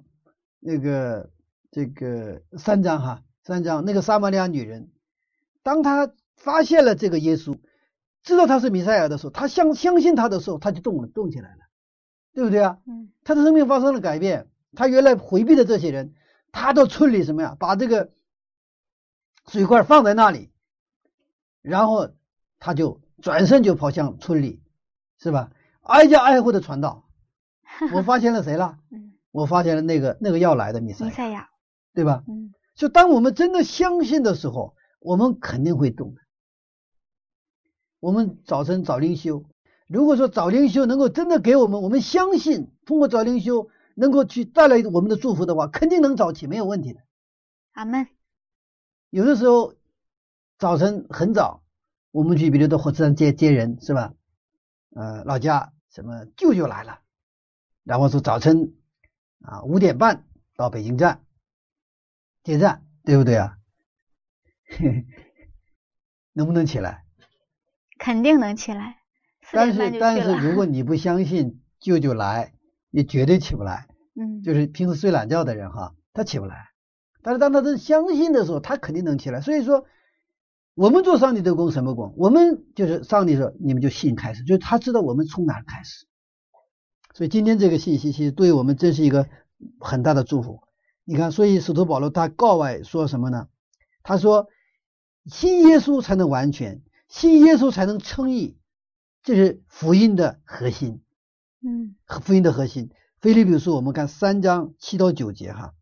[0.61, 1.31] 那个
[1.71, 4.91] 这个三章哈，三章那个撒玛利亚女人，
[5.63, 7.59] 当她发现了这个耶稣，
[8.23, 11.65] 知道他是弥赛亚的时候，她相相信他的时候，她就动了，动起来了，
[12.33, 12.79] 对不对啊？
[12.87, 16.15] 嗯她的生命发生了改变，她原来回避的这些人，
[16.53, 18.13] 她到村里什么呀，把这个
[19.49, 20.51] 水罐放在那里，
[21.63, 22.11] 然后
[22.59, 24.63] 她就转身就跑向村里，
[25.19, 25.51] 是吧？
[25.83, 27.09] 挨家挨户的传道。
[27.95, 28.79] 我发现了谁了？
[28.91, 31.49] 嗯，我发现了那个那个要来的弥赛亚，弥赛亚，
[31.95, 32.25] 对吧？
[32.29, 36.21] 嗯就当我们真的相信的时候，我们肯定会动的。
[38.01, 39.45] 我们早晨早灵修，
[39.89, 47.01] 如果说早灵修能够真的给我们，我们相信通过早灵修能够去带来我们的祝福的话，肯定能早起，没有问题的。
[47.73, 48.07] 阿门。
[49.09, 49.73] 有的时候
[50.59, 51.63] 早晨很早，
[52.17, 54.15] 我们去，比如到火车站接接人，是吧？
[54.95, 57.01] 呃，老家什么舅舅来了，
[57.85, 58.73] 然后说早晨
[59.43, 60.25] 啊五点半
[60.57, 61.21] 到北京站
[62.43, 63.59] 接站，对不对啊？
[66.33, 67.05] 能不能起来？
[67.99, 68.97] 肯定能起来。
[69.53, 70.23] 但是但。
[70.23, 72.55] 是如果你不相信舅舅来，
[72.89, 73.89] 你绝对起不来。
[74.19, 76.71] 嗯，就是平时睡懒觉的人哈，他起不来。
[77.21, 79.43] 但是当他真相信的时候，他肯定能起来。
[79.43, 79.85] 所以说，
[80.77, 82.13] 我们做上帝的工什么工？
[82.19, 86.07] 我们就是上帝说，你们就信开始，就是他知道我们从哪儿开始。
[87.15, 89.27] 所以今天这个信息其实对我们真是一个
[89.81, 90.61] 很大的祝福。
[91.03, 93.49] 你看，所以使徒保罗他告外说什么呢？
[94.03, 94.49] 他说，
[95.25, 98.59] 信耶稣才能完全，信耶稣才能称义，
[99.23, 101.01] 这是福音的核心。
[101.67, 102.91] 嗯福音的核心。
[103.23, 105.73] 腓利比书我们看三章七到九节哈，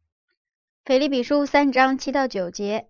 [0.85, 2.87] 腓利比书三章七到九节。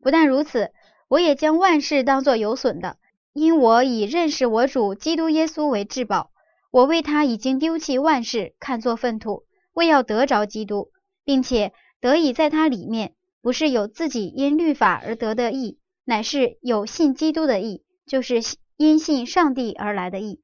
[0.00, 0.70] 不但如此，
[1.08, 2.98] 我也将万事当作有损的，
[3.32, 6.30] 因我以认识我主基督耶稣为至宝。
[6.70, 10.90] 我为他已经丢弃万事，看作粪土，为要得着基督，
[11.24, 18.42] 并且得以在他里面，不是有自己因律法而得的义，乃是有信基督的义，就是
[18.76, 20.42] 因信上帝而来的义。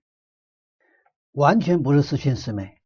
[1.32, 2.78] 完全不是十全十美，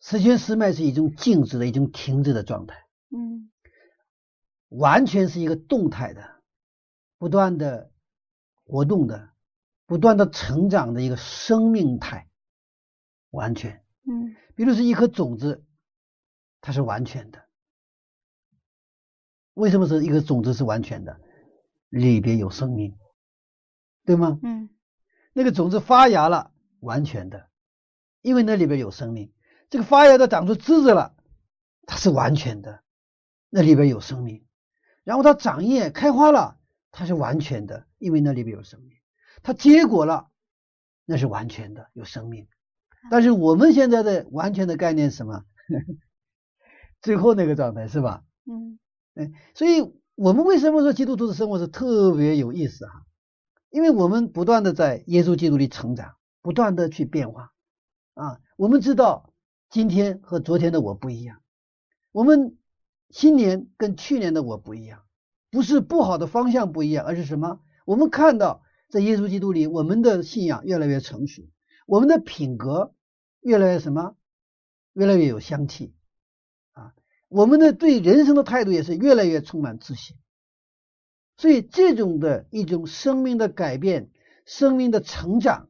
[0.00, 2.74] 十全十美是一种静止的一种停滞的状态，
[3.16, 3.50] 嗯
[4.76, 6.42] 完全是一个动态的、
[7.18, 7.90] 不断的
[8.64, 9.30] 活动的、
[9.86, 12.28] 不断的成长的一个生命态，
[13.30, 13.82] 完全。
[14.06, 15.64] 嗯比如是一颗种子，
[16.60, 17.44] 它是完全的。
[19.54, 21.20] 为什么是一个种子是完全的？
[21.88, 22.96] 里边有生命，
[24.04, 24.38] 对吗？
[24.42, 24.68] 嗯
[25.32, 27.48] 那个种子发芽了，完全的，
[28.22, 29.32] 因为那里边有生命。
[29.70, 31.16] 这个发芽的长出枝子了，
[31.86, 32.82] 它是完全的，
[33.50, 34.44] 那里边有生命。
[35.04, 36.58] 然后它长叶开花了，
[36.90, 38.96] 它是完全的，因为那里边有生命。
[39.42, 40.28] 它结果了，
[41.04, 42.48] 那是完全的，有生命。
[43.10, 45.44] 但是我们现在的完全的概念是什么？
[47.02, 48.24] 最后那个状态是吧？
[48.50, 48.78] 嗯
[49.14, 52.92] 哎，所以我们为什么说基督徒的生活是特别有意思啊？
[53.70, 57.52] 因为我们不断的在耶稣基督里成长，不断的去变化
[58.14, 58.40] 啊。
[58.56, 59.34] 我们知道
[59.68, 61.42] 今天和昨天的我不一样，
[62.12, 62.56] 我们
[63.14, 65.02] 今年跟去年的我不一样，
[65.52, 67.60] 不是不好的方向不一样，而是什么？
[67.86, 71.44] 我们看到在耶稣基督里，我们的信仰越来越成熟，
[71.86, 72.92] 我们的品格
[73.40, 74.16] 越来越什么？
[74.94, 75.94] 越来越有香气
[76.72, 76.92] 啊！
[77.28, 80.16] 我们的对人生的态度也是越来越充满自信。
[81.36, 84.10] 所以，这种的一种生命的改变、
[84.44, 85.68] 生命的成长，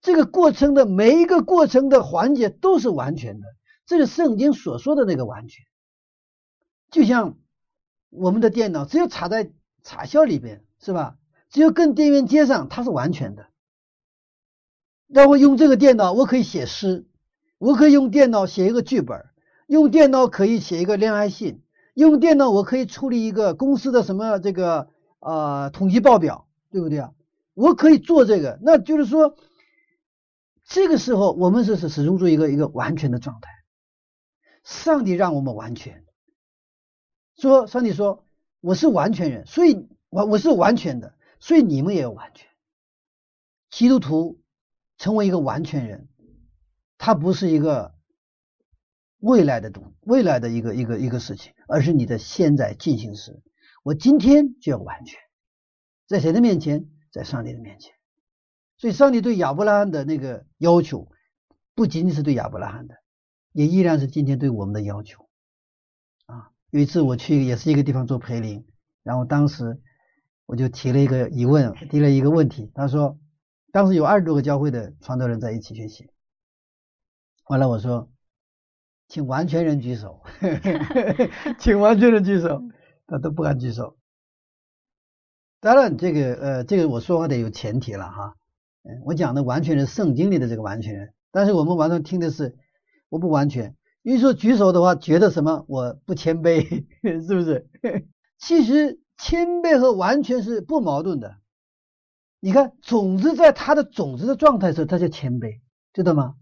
[0.00, 3.46] 这个过程的每一个过程的环节都是完全的，
[3.86, 5.64] 这是圣经所说的那个完全。
[6.90, 7.38] 就像
[8.10, 11.16] 我们的电脑，只有插在插销里边，是吧？
[11.48, 13.46] 只有跟电源接上，它是完全的。
[15.06, 17.06] 让我用这个电脑，我可以写诗，
[17.58, 19.26] 我可以用电脑写一个剧本，
[19.66, 21.62] 用电脑可以写一个恋爱信。
[21.94, 27.12] 用电脑我可以处理一个公司的什么这个呃统计报表，对不对啊？
[27.54, 29.36] 我可以做这个，那就是说，
[30.64, 33.50] 这个时候我们是是始终做一个一个完全的状态。
[34.62, 36.04] 上帝让我们完全，
[37.40, 38.26] 说上帝说
[38.60, 42.48] 我是完全人，所以我我是完全的，所以你们也要完全。
[43.70, 44.40] 基督徒
[44.98, 46.08] 成为一个完全人，
[46.98, 47.94] 他不是一个。
[49.22, 53.42] 未来的东，未来的一个一个一个事情，而是你的现在进行时。
[53.82, 55.20] 我今天就要完全，
[56.06, 56.88] 在谁的面前？
[57.12, 57.92] 在上帝的面前。
[58.78, 61.12] 所以，上帝对亚伯拉罕的那个要求，
[61.74, 62.94] 不仅仅是对亚伯拉罕的，
[63.52, 65.28] 也依然是今天对我们的要求。
[66.70, 68.64] 有一次我去也是一个地方做培灵，
[69.02, 69.80] 然后当时
[70.46, 72.70] 我就提了一个疑问，提了一个问题。
[72.74, 73.18] 他说，
[73.72, 76.10] 当时有二十多个教会的传道人在一起学习，
[77.46, 78.10] 完了我说。
[79.12, 80.22] 请完全人举手，
[81.58, 82.62] 请完全人举手，
[83.08, 83.96] 他都不敢举手。
[85.58, 88.36] 当然，这个呃，这个我说话得有前提了哈。
[88.84, 92.56] 嗯，我讲的完全人，圣经里的这个完全人，但是我们完全听的是
[93.08, 93.74] 我不完全。
[94.02, 96.86] 因为说举手的话，觉得什么我不谦卑，
[97.26, 97.68] 是不是？
[98.38, 101.36] 其实谦卑和完全是不矛盾的。
[102.40, 105.60] 你看，种子在它的种子的状态的时候，它叫谦卑，
[105.92, 106.36] 知道吗？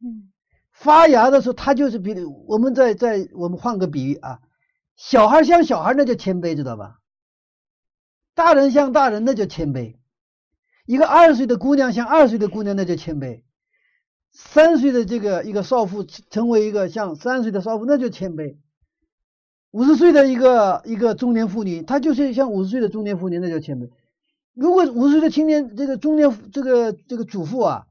[0.00, 0.30] 嗯。
[0.70, 2.14] 发芽的时候，它就是比
[2.46, 4.38] 我们在在我们换个比喻啊，
[4.94, 7.00] 小孩像小孩，那叫谦卑，知道吧？
[8.36, 9.96] 大人像大人，那叫谦卑。
[10.86, 13.42] 一个二十岁的姑娘像二十岁的姑娘，那叫谦卑。
[14.40, 18.56] 三岁的这个一个少妇成为一个像三岁的少妇，那叫谦卑。
[19.72, 23.90] 五十岁的一个一个中年妇女，她就是像五十岁的中年妇女，那叫谦卑。
[24.54, 27.84] 如果五十岁的青年这个中年这个这个主妇啊。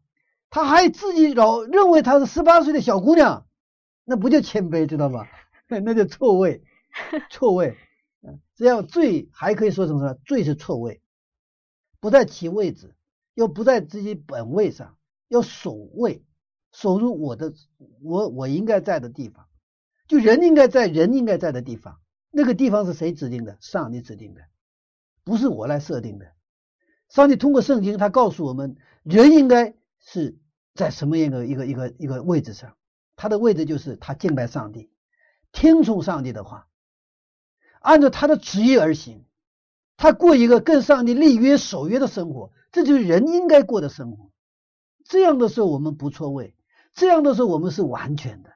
[0.50, 3.46] 她还自己老认为她是十八岁的小姑娘，
[4.06, 5.28] 那不叫谦卑，知道吧？
[5.68, 6.64] 那叫错位，
[7.30, 7.76] 错位。
[8.56, 10.14] 这样罪还可以说什么？
[10.26, 11.02] 罪是错位，
[12.00, 12.96] 不在其位置，
[13.34, 14.96] 又不在自己本位上，
[15.28, 16.24] 要守位，
[16.80, 17.54] 守住我的
[18.04, 19.48] 我我应该在的地方。
[20.08, 22.00] 就人应该在人应该在的地方，
[22.32, 23.58] 那个地方是谁指定的？
[23.60, 24.42] 上帝指定的，
[25.24, 26.28] 不是我来设定的。
[27.10, 29.74] 上帝通过圣经，他告诉我们，人应该。
[30.10, 30.38] 是
[30.74, 32.78] 在什么样一个一个一个一个位置上？
[33.18, 34.90] 他的位置就是他敬拜上帝，
[35.52, 36.70] 听从上帝的话，
[37.82, 39.26] 按照他的旨意而行，
[39.98, 44.32] 他过一个跟上帝立约守约的生活，这就是人应该过的生活。
[45.04, 46.56] 这样的时候我们不错位，
[46.98, 48.50] 这样的时候我们是完全的。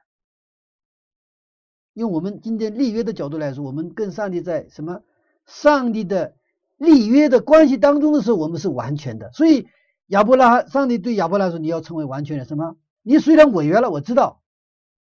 [1.92, 5.02] 用我们今天立约的角度来说，我们跟上帝在什么？
[5.46, 6.34] 上帝的
[6.76, 9.30] 立约的关系当中的时候，我们是完全的。
[9.32, 9.68] 所以
[10.06, 12.44] 亚伯拉罕，上帝对亚伯拉说：“你要成为完全人。
[12.44, 12.76] 什么？
[13.02, 14.42] 你虽然违约了，我知道，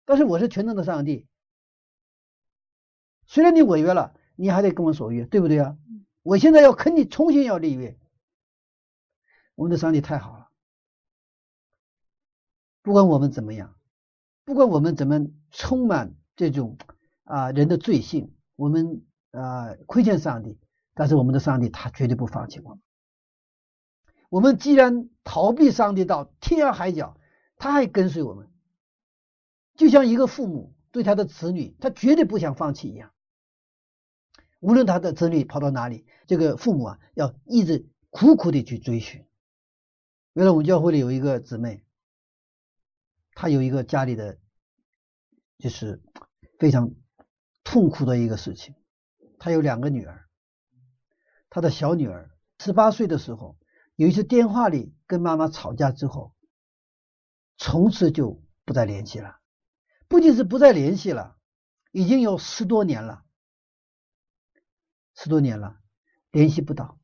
[0.03, 1.25] 但是我是全能的上帝。
[3.25, 5.77] 虽然你违约了，你还得跟我守约，对不对啊？
[6.23, 7.97] 我现在要跟你重新要立约。
[9.55, 10.38] 我们的上帝太好了，
[12.81, 13.75] 不管我们怎么样，
[14.45, 16.77] 不管我们怎么充满这种
[17.23, 20.59] 啊人的罪性，我们啊亏欠上帝，
[20.93, 22.81] 但是我们的上帝他绝对不放弃我们。
[24.29, 27.19] 我们既然逃避上帝到天涯海角，
[27.57, 28.47] 他还跟随我们，
[29.75, 33.11] 就像一个父母对他的子女，他绝对不想放弃一样。
[34.59, 39.25] 无论他的子女跑到哪里，这个父母啊要一直苦苦的去追寻。
[40.33, 41.83] 原来我们教会里有一个姊妹，
[43.41, 44.37] 他有一个家里的，
[45.59, 46.03] 就是
[46.59, 46.91] 非常
[47.63, 48.75] 痛苦的一个事情。
[49.39, 50.27] 他有两个女儿，
[51.49, 53.57] 他的小女儿十八岁的时候，
[53.95, 56.33] 有一次电话里跟妈妈吵架之后，
[57.57, 59.39] 从此就不再联系了。
[60.09, 61.37] 不仅是不再联系了，
[61.93, 63.23] 已经有十多年了。
[65.15, 65.79] 十多年了，
[66.31, 66.99] 联系不到。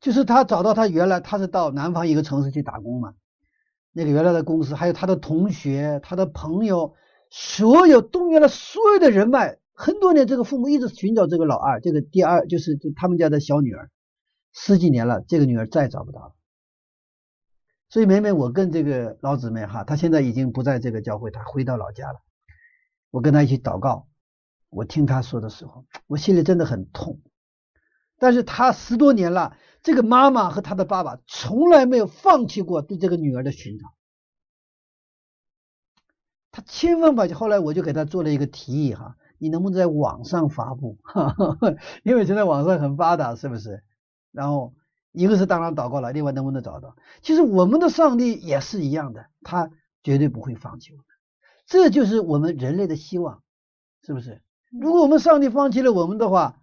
[0.00, 3.14] 就是他找到他原来，他是到南方一个城市去打工嘛。
[3.98, 6.94] 那个原来的公司，还有他的同学、他的朋友，
[7.30, 9.58] 所有动员了所有的人脉。
[9.74, 13.90] 很多年，这个父母一直寻找这个老二，这个第二就是他们家的小女儿，
[14.52, 16.32] 十几年了，这个女儿再也找不到了。
[17.88, 22.20] 所以每每我跟这个老姊妹哈，她现在已经不在这个教会，她回到老家了。
[23.10, 24.06] 我跟她一起祷告。
[24.70, 27.20] 我听她说的时候，我心里真的很痛。
[28.16, 29.56] 但是她十多年了，
[29.88, 33.86] 这个妈妈和他的爸爸从来没有放弃过对这个女儿的寻找。
[36.50, 40.98] 他千方百计，后来我就给他做了一个提议哈，你能不能在网上发布？
[42.04, 43.82] 因为现在网上很发达，是不是？
[44.30, 44.74] 然后
[45.12, 46.94] 一个是当然祷告了，另外能不能找到？
[47.22, 49.70] 其实我们的上帝也是一样的，他
[50.02, 51.06] 绝对不会放弃我们。
[51.64, 53.42] 这就是我们人类的希望，
[54.02, 54.42] 是不是？
[54.70, 56.60] 如果我们上帝放弃了我们的话，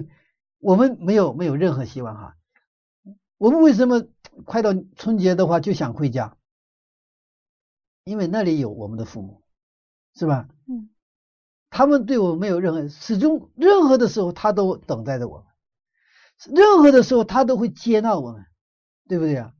[0.60, 2.34] 我们没有没有任何希望哈。
[3.38, 4.04] 我们为什么
[4.44, 6.36] 快到春节的话就想回家？
[8.04, 9.42] 因为那里有我们的父母，
[10.14, 10.48] 是吧？
[10.66, 10.90] 嗯。
[11.70, 15.46] 他们对我们没有任何，始终任何的时候他都等待着我们，
[16.56, 18.46] 任何的时候他都会接纳我们，
[19.06, 19.52] 对不对啊？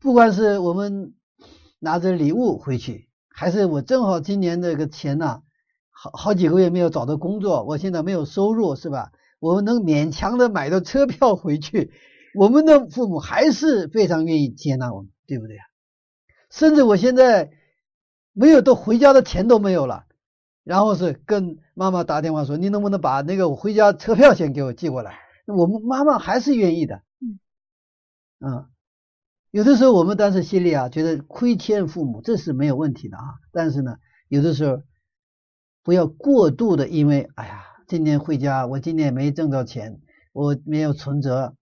[0.00, 1.14] 不管是我们
[1.78, 5.42] 拿着礼物回去，还是我正好今年这个钱呐。
[5.90, 9.12] 好好几个月没有找到工作，我现在没有收入，是吧？
[9.38, 11.92] 我们能勉强的买到车票回去，
[12.34, 15.64] 我们的父母还是非常愿意接纳我们，对不对啊？
[16.50, 17.50] 甚至我现在
[18.32, 20.04] 没有都回家的钱都没有了，
[20.64, 25.18] 然后是跟妈妈打电话说，你能不能把那个我回家车票钱给我寄过来？
[25.46, 27.38] 我们妈妈还是愿意的，嗯，
[28.40, 28.70] 嗯，
[29.50, 33.96] 有的时候我们当时心里啊觉得亏欠父母，这是没有问题的啊，但是呢，
[34.28, 34.82] 有的时候。
[35.84, 40.00] 不要过度的，因为哎呀，今年回家，我今年没挣到钱，
[40.32, 41.56] 我没有存折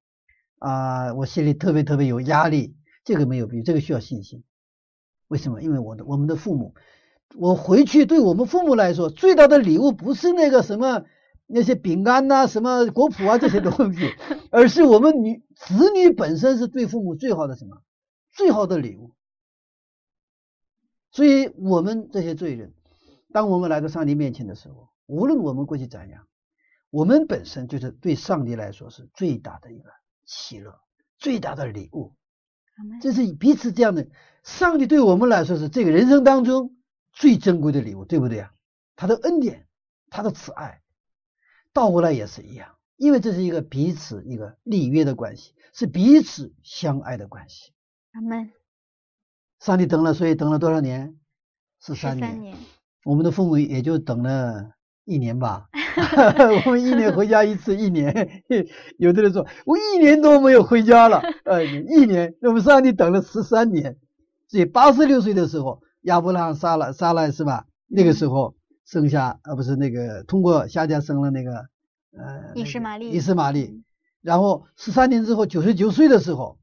[0.61, 2.77] 啊，我心里特别特别有压力。
[3.03, 4.45] 这个没有必要，这个需要信心。
[5.27, 5.61] 为什么？
[5.63, 6.75] 因为我的我们的父母，
[7.35, 11.05] 我回去对我们父母来说，最大的礼物不是那个什么
[11.47, 14.11] 那些饼干呐、什么果脯啊这些东西，
[14.53, 17.83] 而是我们女子女本身是对父母最好的什么
[18.31, 19.13] 最好的礼物。
[21.11, 22.75] 所以，我们这些罪人。
[23.33, 26.27] 当我们来到上帝面前的时候，无论我们过去怎样，
[26.91, 29.89] 我们本身就是对上帝来说是最大的一个
[30.31, 30.79] 喜乐，
[31.19, 32.15] 最大的礼物。
[33.03, 34.09] 这是彼此这样的，
[34.45, 36.77] 上帝对我们来说是这个人生当中
[37.13, 38.53] 最珍贵的礼物，对不对啊？
[38.95, 39.67] 他的恩典，
[40.09, 40.81] 他的慈爱，
[41.73, 47.73] 倒过来也是一样，因为这是一个彼此一个立约的关系，是彼此相爱的关系。
[48.13, 48.53] 阿门。
[49.59, 51.19] 上帝等了，所以等了多少年？
[51.81, 52.57] 十三年。
[53.05, 54.75] 我们的父母也就等了
[55.05, 55.69] 一年吧，
[56.67, 58.43] 我们一年回家一次，一年。
[58.99, 63.97] 有的人说我一年都没有回家了， 呃，一年，那么上帝等了十三年，
[64.49, 67.67] 所以八十六岁的时候，亚伯拉罕杀了杀了是吧？
[67.89, 71.67] 那个时候生下，呃，不是那个通过夏家生了那个
[72.17, 73.83] 呃，伊斯玛利，伊斯玛利。
[74.23, 76.59] 然后十三年之后，九十九岁的时候，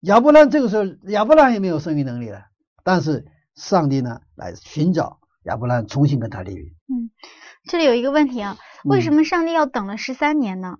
[0.00, 2.46] 亚伯拉罕这个时候亚伯拉罕也没有生育能力了，
[2.82, 3.26] 但是。
[3.56, 6.62] 上帝呢，来寻找亚伯拉罕，重新跟他立约。
[6.62, 7.10] 嗯，
[7.68, 10.78] 这里有一个问题啊，为什么上帝要等了十三年呢？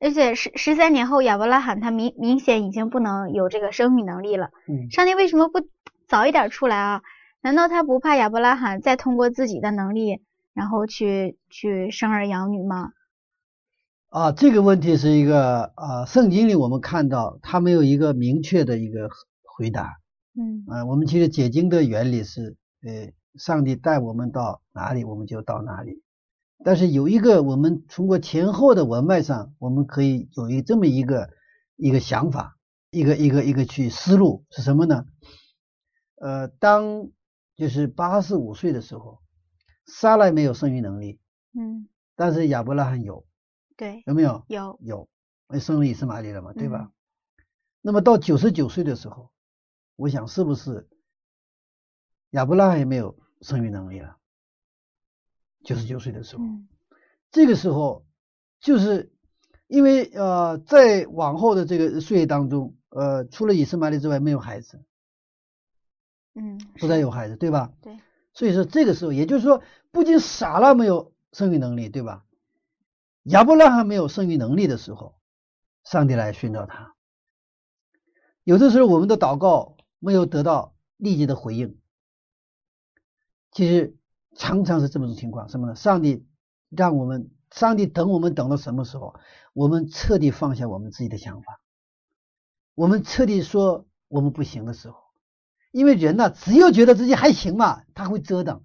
[0.00, 4.50] 而且十十三年后，亚伯拉罕他明明显已经不能有这个生育能力了。
[4.68, 5.60] 嗯，上帝为什么不
[6.06, 7.02] 早一点出来啊？
[7.40, 10.20] 难道他不怕亚伯拉罕再通过自己的能力，
[10.52, 12.90] 然后去去生儿养女吗？
[14.10, 19.08] 啊，这个问题是一个啊，圣经里我们看到他没有一个明确的一个
[19.42, 19.96] 回答。
[20.38, 26.02] 嗯啊，我们其实解经的原理是，呃，上帝带我们到哪里，我们就到哪里。
[26.64, 31.30] 但是有一个，我们通过前后的文脉上，我们可以有一这么一个
[31.76, 32.56] 一个想法，
[32.90, 35.06] 一个一个一个去思路是什么呢？
[36.16, 37.10] 呃，当
[37.56, 39.20] 就是八十五岁的时候，
[39.84, 41.20] 撒来没有生育能力，
[41.58, 43.26] 嗯，但是亚伯拉罕有，
[43.76, 44.44] 对，有没有？
[44.48, 45.08] 有，有，
[45.48, 46.78] 那生了以斯玛利了嘛，对吧？
[46.78, 46.90] 嗯
[47.86, 49.30] 那么到九十九岁的时候，
[49.96, 50.88] 我想是不是
[52.30, 53.14] 亚伯拉罕也没有
[53.44, 54.16] 生育能力了？
[55.64, 56.66] 九十九岁的时候，嗯
[57.30, 58.06] 这个时候
[58.60, 59.12] 就是
[59.66, 64.84] 因为呃，在往后的这个岁月当中，呃，除了以斯玛利之外没有孩子，
[66.34, 67.72] 嗯，不再有孩子，对吧？
[67.82, 67.98] 对，
[68.32, 72.24] 所以说这个时候，也就是说，不仅撒拉没有生育能力，对吧？
[73.24, 75.18] 亚伯拉罕没有生育能力的时候，
[75.82, 76.94] 上帝来寻找他。
[78.44, 81.78] 有的时候我们的祷告没有得到立即的回应，
[83.54, 83.96] 其实
[84.36, 85.48] 常常是这么种情况。
[85.48, 85.74] 什么呢？
[85.74, 86.26] 上帝
[86.68, 89.14] 让我们，上帝等我们等到什么时候？
[89.54, 91.60] 我们彻底放下我们自己的想法，
[92.74, 94.96] 我们彻底说我们不行的时候。
[95.70, 98.62] 因为人呢、只有觉得自己还行嘛，他会折腾，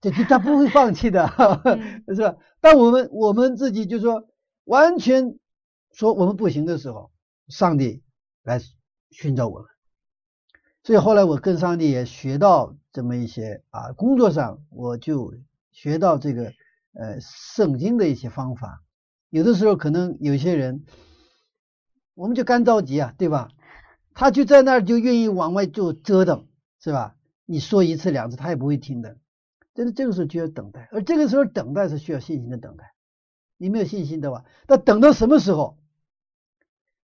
[0.00, 1.26] 这就他不会放弃的，
[1.64, 2.36] 嗯 是吧？
[2.60, 4.26] 当我们我们自己就说
[4.64, 5.38] 完全
[5.92, 7.10] 说我们不行的时候，
[7.48, 8.02] 上帝
[8.42, 8.60] 来
[9.10, 9.68] 寻找我们。
[10.82, 15.34] 所以后来我跟上帝也学到这么一些啊，工作上我就
[15.72, 16.52] 学到这个
[16.94, 18.82] 呃圣经的一些方法。
[19.28, 20.84] 有的时候可能有些人，
[22.14, 23.50] 我们就干着急啊，对吧？
[24.14, 26.46] 他就在那儿就愿意往外就折腾，
[26.80, 27.14] 是吧？
[27.46, 29.18] 你说一次两次，他也不会听的。
[29.74, 32.92] 真的，这个时候就要等待，而这个时候等待是需要信心的等待。
[33.56, 35.78] 你没有信心的话，那等到什么时候，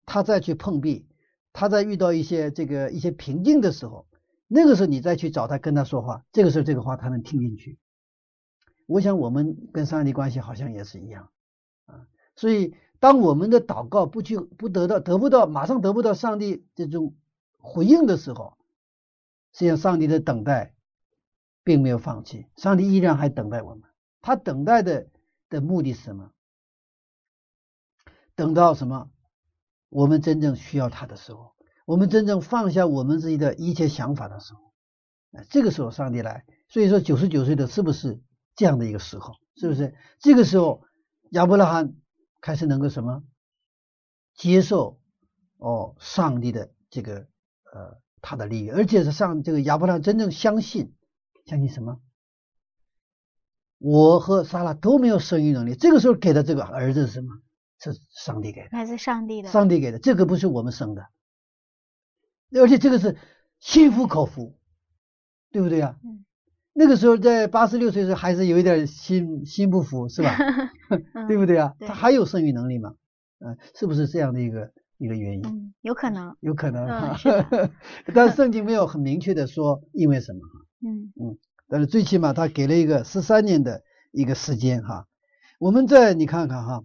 [0.05, 1.05] 他再去碰壁，
[1.53, 4.07] 他在遇到一些这个一些瓶颈的时候，
[4.47, 7.77] 那个时候你再去找他跟他说话，这个时候这个话他能听进去。
[8.85, 11.29] 我想我们跟上帝关系好像也是一样
[11.85, 17.15] 啊，所以当我们的祷告不去不得到得不到马上得不到上帝这种
[17.59, 18.57] 回应的时候，
[19.53, 20.73] 实际上上帝的等待
[21.63, 23.83] 并没有放弃，上帝依然还等待我们。
[24.21, 25.07] 他等待的
[25.49, 26.31] 的目的是什么？
[28.35, 29.09] 等到什么？
[29.93, 31.53] 我们真正需要他的时候，
[31.85, 34.73] 我们真正放下我们自己的一切想法的时候，
[35.33, 36.45] 哎这个时候上帝来。
[36.67, 38.19] 所以说，九十九岁的是不是
[38.55, 39.35] 这样的一个时候？
[39.55, 40.81] 是不是这个时候
[41.29, 41.93] 亚伯拉罕
[42.41, 43.23] 开始能够什么
[44.33, 44.99] 接受
[45.57, 47.27] 哦上帝的这个
[47.71, 50.95] 呃他的利益，而且是上这个亚伯拉罕真正相信
[51.45, 52.01] 相信什么？
[53.77, 57.42] 我和撒拉都没有生育能力，这个时候给的这个儿子是什么？
[57.91, 58.69] 是上帝给的。
[58.71, 61.07] 来自上帝的，上帝给的，这个不是我们生的，
[62.61, 63.17] 而且这个是
[63.59, 64.57] 心服口服，
[65.51, 66.25] 对不对啊、嗯
[66.75, 70.35] 那个时候在八十六岁时还是有一点心心不服，是吧？
[71.13, 72.95] 嗯对不对啊、对他还有生育能力吗？
[73.37, 75.45] 嗯、是不是这样的一个一个原因？
[75.45, 77.29] 嗯，有可能，有可能嗯哈是，
[78.11, 80.39] 但是圣经没有很明确的说因为什么，
[80.81, 85.07] 嗯但是最起码他给了一个十三年的一个时间哈。
[85.59, 86.83] 我们在你看看哈，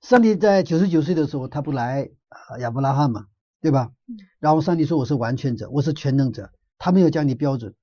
[0.00, 3.26] 上帝在九十九岁的时候，他不来啊亚伯拉罕嘛，
[3.60, 4.16] 对吧嗯？
[4.38, 7.74] 然后上帝说我是完全者，我是全能者，他没有降低标准。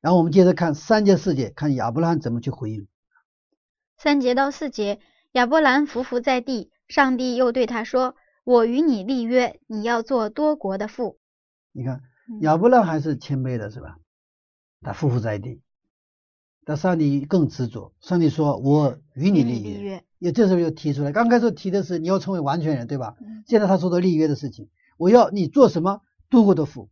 [0.00, 2.86] 然后我们接着看三节四节，看亚伯拉罕怎么去回应。
[3.96, 5.00] 三节到四节，
[5.32, 8.14] 亚伯兰伏伏在地，上帝又对他说
[8.44, 11.18] ：“我与你立约，你要做多国的父。
[11.72, 13.98] 你看嗯亚伯拉罕还是谦卑的，是吧？
[14.82, 15.60] 他匍匐在地，
[16.64, 17.92] 但上帝更执着。
[18.00, 20.04] 上帝说：“我与你与你立约。
[20.18, 23.16] 也这时候又提出来，刚开始提的是你要成为完全人，对吧？
[23.20, 26.02] 嗯现在他说的立约的事情，我要你做什么？
[26.28, 26.90] 多过的福。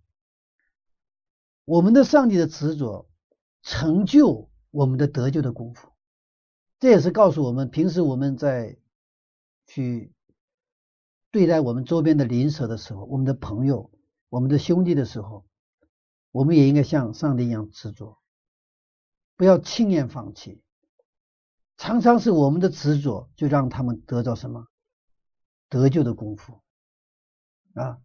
[1.64, 3.08] 我们的上帝的执着，
[3.62, 5.90] 成就我们的得救的功夫。
[6.78, 8.78] 这也是告诉我们，平时我们在
[9.66, 10.12] 去
[11.30, 13.90] 对待我们周边的邻舍的时候，我们的朋友、
[14.28, 15.44] 我们的兄弟的时候，
[16.30, 18.18] 我们也应该像上帝一样执着，
[19.36, 20.62] 不要轻言放弃。
[21.76, 24.66] 常常是我们的执着，就让他们得到什么
[25.68, 26.62] 得救的功夫
[27.74, 27.98] 啊！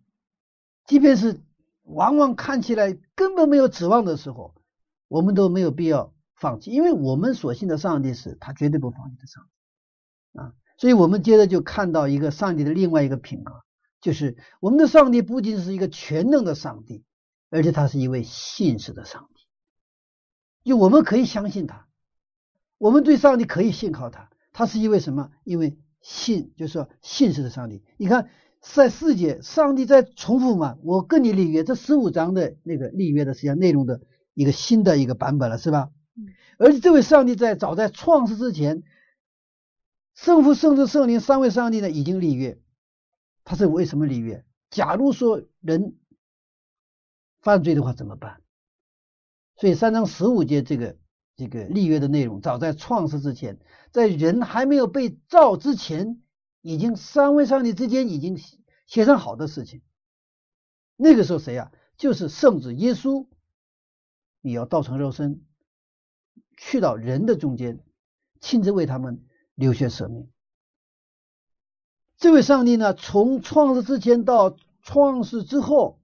[0.85, 1.41] 即便是
[1.83, 4.55] 往往看起来根本没有指望的时候，
[5.07, 9.43] 我们都没有必要放弃，因为我们所信的上帝是他绝对不放弃的上
[10.33, 10.53] 帝啊！
[10.77, 13.63] 所以我们接着就看到一个上帝的另外一个品格，
[14.01, 17.05] 就是我们的上帝不仅是一个全能的上帝，
[17.49, 19.41] 而且他是一位信实的上帝。
[20.69, 21.87] 就我们可以相信他，
[22.81, 24.31] 我们对上帝可以信靠他。
[24.51, 25.29] 他是因为什么？
[25.43, 27.83] 因为信，就是说信实的上帝。
[27.97, 34.01] 你看，在世界，上帝在重复嘛，我跟你立约，这十五章的那个立约的实际上内容的
[34.33, 35.91] 一个新的一个版本了，是吧？
[36.57, 38.81] 而且这位上帝在早在创世之前，
[40.15, 42.59] 圣父、圣子、圣灵三位上帝呢已经立约。
[43.43, 44.43] 他是为什么立约？
[44.71, 45.97] 假如说人
[47.41, 48.41] 犯罪的话怎么办？
[49.55, 50.97] 所以三章十五节这个
[51.41, 53.57] 这个立约的内容，早在创世之前，
[53.89, 56.21] 在人还没有被造之前，
[56.61, 58.37] 已经三位上帝之间已经
[58.85, 59.81] 协商好的事情。
[60.95, 61.71] 那个时候谁呀？
[61.97, 63.25] 就是圣子耶稣，
[64.41, 65.43] 你要道成肉身。
[66.57, 67.83] 去到人的中间，
[68.39, 69.25] 亲自为他们
[69.55, 70.29] 流血舍命。
[72.17, 75.99] 这位上帝呢，从创世之前到创世之后，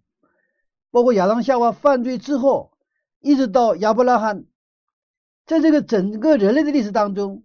[0.89, 2.75] 包括亚当夏娃犯罪之后，
[3.19, 4.45] 一直到亚伯拉罕，
[5.47, 7.43] 在这个整个人类的历史当中，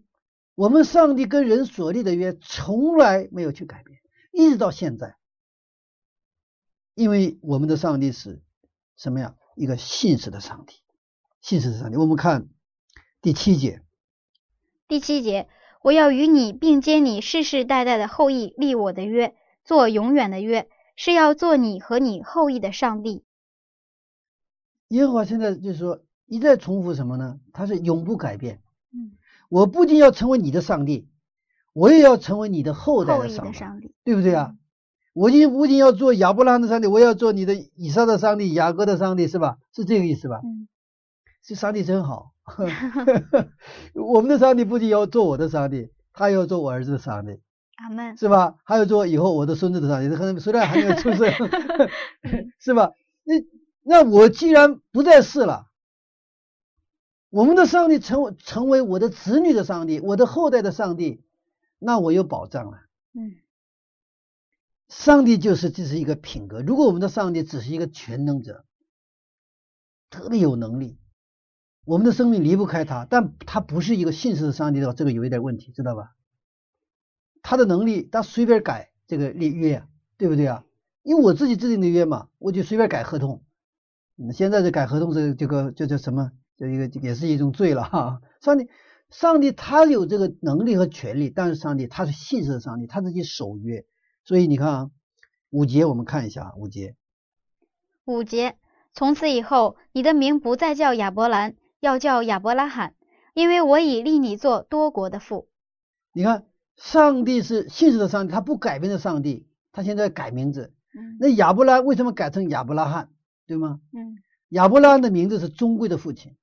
[0.55, 4.01] 我们上帝跟人所立的约从来没有去改变，
[4.33, 5.17] 一直到现在。
[6.95, 8.43] 因为我们的上帝是
[8.97, 9.37] 什么呀？
[9.55, 10.83] 一个信实的上帝，
[11.41, 11.97] 信实的上帝。
[11.97, 12.49] 我们看。
[13.21, 13.83] 第七节，
[14.89, 15.49] 第七节，
[15.81, 23.23] 我要与你并接你世世代代的后裔立我的约，做永远的约，是要做你和你后裔的上帝。
[24.89, 26.03] 耶和华现在就是说
[26.33, 27.39] 一再重复什么呢？
[27.53, 28.61] 他是永不改变。
[28.95, 29.13] 嗯，
[29.51, 31.07] 我不仅要成为你的上帝，
[31.75, 33.53] 我也要成为你的后代的上
[33.83, 34.55] 帝，对不对啊？
[35.13, 39.59] 我仅不仅要做亚伯拉罕的上帝，我要做你的以撒的上帝、雅各的上帝，是吧？
[39.75, 40.41] 是这个意思吧？
[40.43, 40.69] 嗯，
[41.45, 42.33] 这上帝真好。
[43.95, 47.41] 我们的上帝不仅要做我的上帝，他要做我儿子的上帝，
[47.77, 48.55] 阿门，是吧？
[48.65, 51.31] 还要做以后我的孙子的上帝，可能虽然还没有出生，
[52.59, 52.93] 是吧？
[53.25, 53.35] 那
[53.85, 55.67] 那我既然不再是了，
[57.33, 61.25] 我们的上帝成成为我的子女的上帝，我的后代的上帝，
[61.79, 62.83] 那我有保障了。
[63.15, 63.37] 嗯，
[64.91, 66.61] 上帝就是这是一个品格。
[66.61, 68.67] 如果我们的上帝只是一个全能者，
[70.11, 70.99] 特别有能力。
[71.87, 76.15] 我们的生命离不开他，但他不是一个信实的上帝的话，这个有一点问题，知道吧？
[77.41, 79.83] 他的能力，他随便改这个立约，
[80.19, 80.67] 对不对啊？
[81.03, 83.43] 因为我自己制定的约嘛，我就随便改合同。
[84.35, 86.31] 现在这改合同是这个叫叫什么？
[86.63, 88.21] 叫一个也是一种罪了 哈。
[88.41, 88.69] 上帝，
[89.11, 93.85] 上帝他有这个能力和权利，但是上帝他是信实的上帝，他自己守约。
[94.25, 94.91] 所以你看啊，
[95.51, 96.95] 五节我们看一下啊，五节，
[98.05, 98.57] 五节，
[98.95, 101.57] 从此以后，你的名不再叫亚伯兰。
[101.81, 102.95] 要叫亚伯拉罕，
[103.35, 105.49] 因为我已立你做多国的父。
[106.13, 106.47] 你看，
[106.77, 110.73] 上帝是信实的上帝，他不改变的上帝，他现在改名字。
[111.19, 113.09] 那亚伯拉为什么改成亚伯拉罕？
[113.49, 113.81] 对吗？
[113.93, 114.15] 嗯。
[114.51, 116.37] 亚伯拉罕的名字是尊贵的父亲，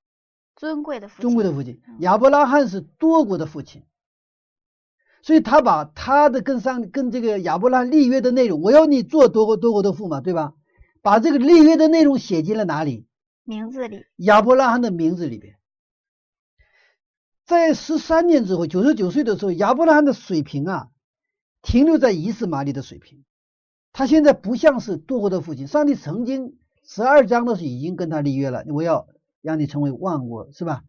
[0.60, 1.82] 尊贵的父亲，尊贵的父亲。
[2.00, 3.84] 亚伯拉罕是多国的父亲，
[5.22, 10.54] 所以他把他的跟上跟这个亚伯拉立约的内容，我要你做多国多国的父嘛，对吧？
[11.02, 13.08] 把这个立约的内容写进了哪里？
[13.46, 15.56] 名字里，亚伯拉罕的名字里边，
[17.46, 20.90] 在十三年之后，九十九岁的时候，亚伯拉罕的水平啊，
[21.62, 23.24] 停留在伊斯玛利的水平。
[23.94, 25.68] 他现在不像是多国的父亲。
[25.68, 29.08] 上帝曾经十二章的时候已经跟他立约了，我要
[29.50, 30.84] 让你成为万国，是吧？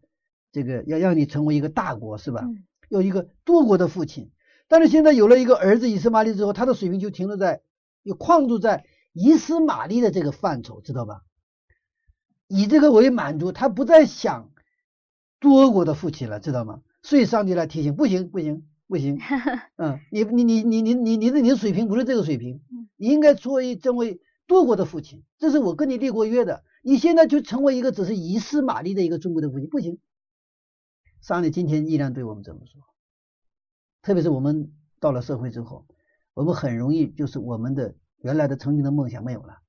[0.51, 2.41] 这个要让你成为一个大国，是吧？
[2.89, 4.31] 有一个多国的父亲。
[4.67, 7.61] 但是现在有了一个儿子以斯玛利之后，他的水平就停留在，
[8.03, 11.23] 又框住在以斯玛利的这个范畴，知道吧？
[12.47, 14.51] 以这个为满足，他不再想
[15.39, 16.81] 多国的父亲了，知道吗？
[17.01, 19.19] 所以上帝来提醒，不行，不行，不行。
[19.77, 22.61] 嗯，你你你你你你你的你的水平不是这个水平，
[22.97, 26.63] 你应该作为成为多国的父亲，这是我跟你立过约的。
[26.81, 29.99] 你现在就成为一个只是以斯玛利的一个中国的父亲，不行。
[31.21, 32.81] 上帝今天依然对我们这么说，
[34.01, 35.85] 特别是我们到了社会之后，
[36.33, 39.59] 我们很容易就是我们的原来的曾经的梦想没有了。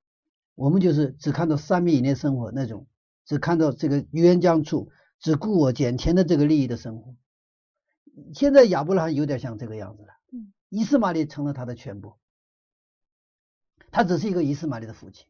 [0.55, 2.87] 我们就是只看到三米以内生活那种，
[3.27, 7.15] 只看到这个冤将处，只顾我眼前的这个利益的生活。
[8.35, 12.15] 现在亚伯拉罕有点像这个样子了，嗯，伊斯玛利成了他的全部，
[13.91, 15.27] 他只是一个伊斯玛利的父亲。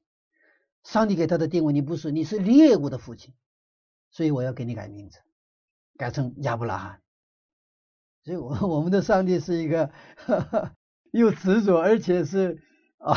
[0.85, 3.35] 上帝给他的定位，你不是，你是列国的父亲，
[4.11, 5.19] 所以我要给你改名字，
[5.97, 7.01] 改成亚伯拉罕。
[8.25, 9.91] 所以，我 我们的上帝是一个
[11.11, 12.63] 又执着，而且是。
[13.03, 13.17] 啊，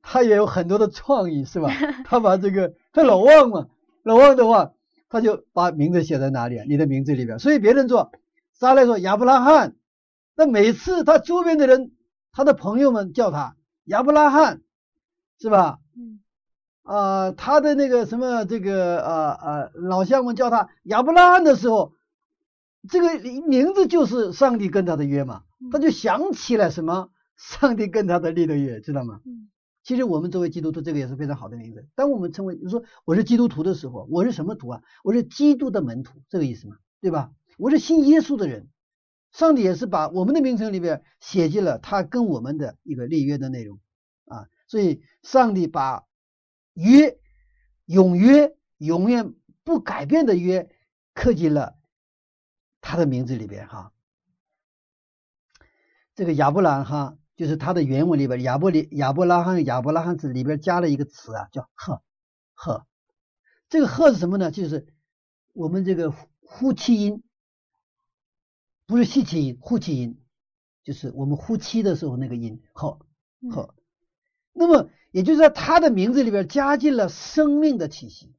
[0.00, 1.68] 他也有很多的创意，是吧？
[2.06, 3.68] 他把这个他老忘嘛，
[4.02, 4.72] 老忘的话，
[5.10, 6.64] 他就把名字写在哪里啊？
[6.66, 7.38] 你的名字里边。
[7.38, 8.10] 所以别人说，
[8.54, 9.76] 撒来说亚伯拉罕，
[10.34, 11.92] 那每次他周边的人，
[12.32, 13.54] 他的朋友们叫他
[13.84, 14.62] 亚伯拉罕，
[15.38, 15.78] 是吧？
[15.94, 16.20] 嗯。
[16.88, 21.92] 啊，他的那个什么这个呃呃老乡们叫他亚伯拉罕的时候，
[22.88, 29.20] 这个名字就是上帝跟他的约嘛，他就想起了什么 上帝跟他的立的约，知道吗？
[29.26, 29.50] 嗯
[29.84, 31.86] 其实我们作为基督徒，这个也是非常好的名字。
[31.94, 34.82] 当我们称为你说我是基督徒的时候，我是什么徒啊？
[35.02, 37.30] 我是基督的门徒，这个意思嘛，对吧？
[37.56, 38.68] 我是信耶稣的人，
[39.32, 43.78] 上帝也是把我们的名称里边写进了他跟我们的一个立约的内容
[44.26, 46.04] 啊，所以上帝把
[46.78, 47.18] 约、
[47.86, 50.70] 永约、永远不改变的约
[51.12, 51.76] 刻进了
[52.80, 53.92] 他的名字里边哈。
[56.14, 62.00] 这个亚伯兰哈，就是他的原文里边亚伯里亚伯拉罕亚伯拉罕字里边加了一个词啊，叫赫
[62.54, 62.86] 赫。
[63.68, 64.52] 这个赫是什么呢？
[64.52, 64.86] 就是
[65.54, 67.24] 我们这个呼呼气音，
[68.86, 70.22] 不是吸气音，呼气音，
[70.84, 73.00] 就是我们呼气的时候那个音赫
[73.50, 73.74] 赫。
[74.52, 78.34] 那么也就是在他的名字里边加进了生命的气息，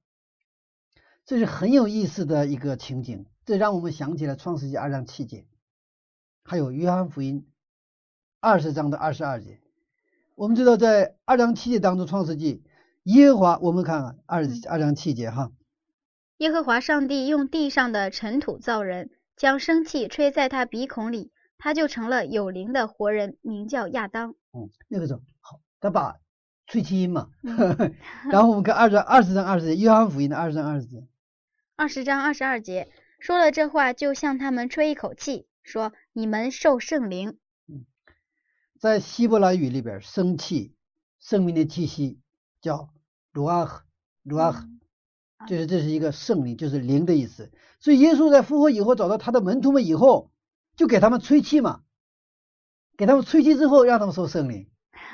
[1.26, 3.26] 这是很有意思的一个情景。
[3.46, 5.48] 这让我们想起了创世纪二章七节，
[6.44, 7.48] 还有约翰福音
[8.40, 9.60] 二十章的二十二节。
[10.36, 12.64] 我们知道，在二章七节当中，创世纪
[13.04, 15.52] 耶和华，我们看看二二章七节哈，
[16.38, 24.36] 耶和华上帝用地上的尘土造人，将生气吹在他鼻孔里，他就成了有灵的活人，名叫亚当。
[24.54, 26.20] 嗯，那个时候好，他把
[26.70, 27.32] 吹气音嘛，
[28.32, 31.04] 然后我们看二章二十章二十节，约翰福音的二十章二十节，
[31.76, 32.88] 二十章二十二节
[33.20, 37.40] 说了这话，就向他们吹一口气，说：“你们受圣灵。
[38.80, 40.76] 在希伯来语里边，生气、
[41.20, 42.20] 生命的气息
[42.62, 42.94] 叫
[43.34, 43.82] 鲁阿赫，
[44.22, 44.68] 鲁阿赫，
[45.48, 47.52] 就是这是一个圣灵，就是灵的意思。
[47.80, 50.32] 所以耶稣在复活以后找到他的门徒们以后，
[50.76, 51.82] 就给他们吹气嘛，
[52.96, 54.70] 给他们吹气之后，让他们受圣灵。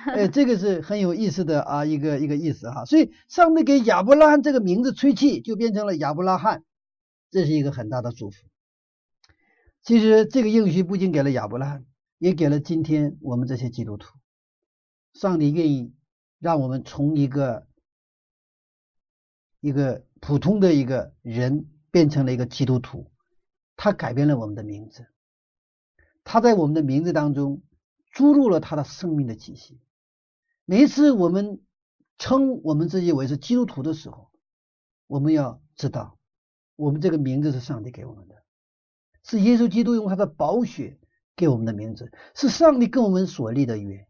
[0.14, 2.86] 哎，这个是很有意思的啊，一个一个意思哈。
[2.86, 6.64] 所以上帝给亚伯拉罕这个名字吹气，就变成了亚伯拉罕，
[7.32, 8.48] 这是一个很大的祝福。
[9.82, 11.86] 其实这个应许不仅给了亚伯拉罕，
[12.20, 14.16] 也给了今天我们这些基督徒。
[15.14, 15.94] 上帝愿意
[16.40, 17.68] 让我们从一个
[19.60, 23.10] 一个普通的一个人变成了一个基督徒，
[23.76, 25.08] 他改变了我们的名字，
[26.24, 27.64] 他在我们的名字当中
[28.12, 29.80] 注入了他的生命的气息。
[30.66, 31.62] 每一次我们
[32.18, 34.30] 称我们自己为是基督徒的时候，
[35.08, 36.18] 我们要知道，
[36.76, 38.36] 我们这个名字是上帝给我们的，
[39.24, 41.00] 是耶稣基督用他的宝血
[41.36, 44.08] 给我们的名字，是上帝跟我们所立的约。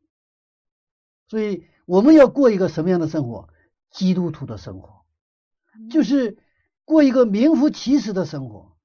[1.27, 3.49] 所以我们要过一个什么样的生活？
[3.91, 5.05] 基督徒的生活，
[5.89, 6.37] 就是
[6.83, 8.75] 过一个名副其实的生活。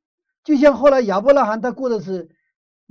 [0.45, 2.31] 就像后来亚伯拉罕他过的是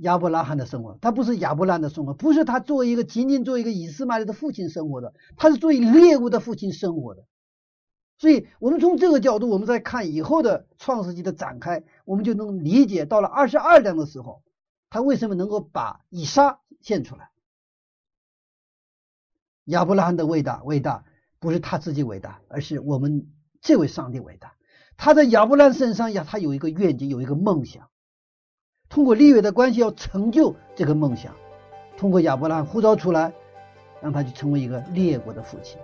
[0.00, 7.24] 亚伯拉罕的生活，他不是亚伯拉罕的生活，不是他作为一个仅仅作为一个以斯玛利的父亲生活的，他是作为猎物的父亲生活的。
[8.18, 14.42] 所以，我们从这个角度，我们再看以后的创世纪的展开，我们就能理解到了二十二章的时候，
[14.88, 17.30] 他为什么能够把以撒献出来。
[19.64, 21.04] 亚伯拉罕的伟大，伟大
[21.38, 23.30] 不是他自己伟大，而是我们
[23.60, 24.54] 这位上帝伟大。
[24.96, 27.89] 他在亚伯拉罕身上呀，他有一个愿景，有一个梦想。
[28.90, 31.32] 通过立约的关系，要成就这个梦想。
[31.96, 33.32] 通过亚伯拉罕呼召出来，
[34.02, 35.78] 让他去成为一个列国的父亲。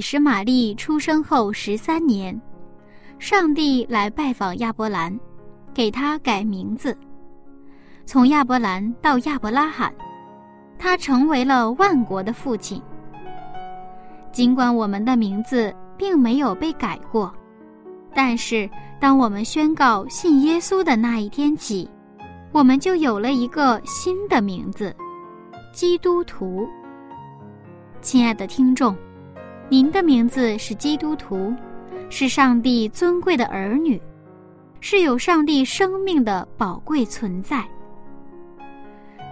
[0.00, 2.40] 实玛利出生后十三年，
[3.18, 5.18] 上帝来拜访亚伯兰，
[5.72, 6.96] 给他改名字，
[8.04, 9.94] 从亚伯兰到亚伯拉罕，
[10.78, 12.80] 他成为了万国的父亲。
[14.32, 17.32] 尽管我们的名字并没有被改过，
[18.14, 18.68] 但是
[19.00, 21.88] 当我们宣告信耶稣的那一天起，
[22.52, 24.94] 我们就有了一个新的名字——
[25.72, 26.66] 基督徒。
[28.02, 28.94] 亲爱的听众，
[29.68, 31.52] 您的名字是基督徒，
[32.08, 34.00] 是上帝尊贵的儿女，
[34.80, 37.64] 是有上帝生命的宝贵存在。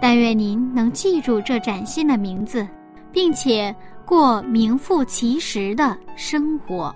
[0.01, 2.67] 但愿您能记住这崭新的名字，
[3.13, 3.73] 并且
[4.05, 6.93] 过名副其实的生活。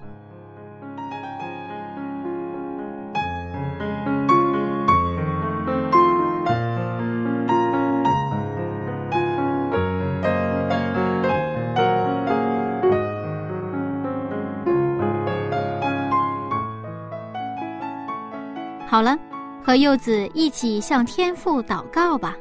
[18.90, 19.16] 好了，
[19.64, 22.36] 和柚子一起向天父祷告吧。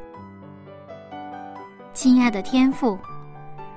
[1.92, 2.98] 亲爱的天父，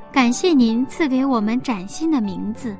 [0.09, 2.73] 感谢您赐给我们崭新的名字，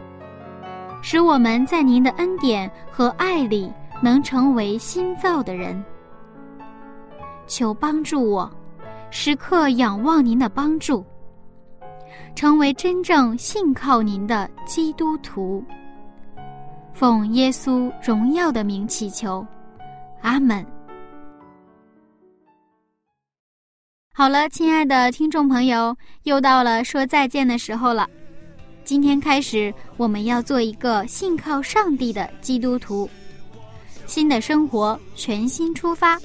[1.02, 3.70] 使我们在您的恩典和爱里
[4.02, 5.84] 能成为新造的人。
[7.46, 8.50] 求帮助我，
[9.10, 11.06] 时刻仰望您的帮助，
[12.34, 15.62] 成为真正信靠您的基督徒。
[16.94, 19.46] 奉耶稣荣耀的名祈求。
[20.22, 20.66] 阿门。
[24.14, 28.08] 好了，亲爱的听众朋友，又到了说再见的时候了。
[28.84, 33.10] 今天开始，我们要做一个信靠上帝的基督徒，
[34.06, 36.20] 新的生活，全新出发。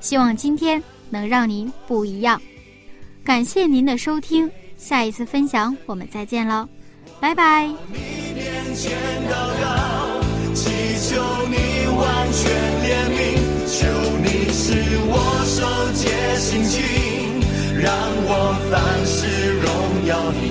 [0.00, 2.40] 希望今天能让您不一样。
[3.22, 6.68] 感谢您的收听，下一次分享我们再见喽，
[7.20, 7.70] 拜拜。
[10.62, 10.68] 祈
[11.08, 11.16] 求
[11.48, 11.56] 你
[11.96, 12.38] 完全
[12.84, 12.86] 怜
[13.16, 13.18] 悯，
[13.66, 13.78] 求
[14.22, 14.66] 你使
[15.08, 15.14] 我
[15.46, 15.56] 受
[15.94, 16.04] 戒
[16.36, 16.76] 心情，
[17.80, 17.88] 让
[18.28, 18.30] 我
[18.70, 18.72] 凡
[19.06, 19.16] 事
[19.62, 19.66] 荣
[20.06, 20.42] 耀你。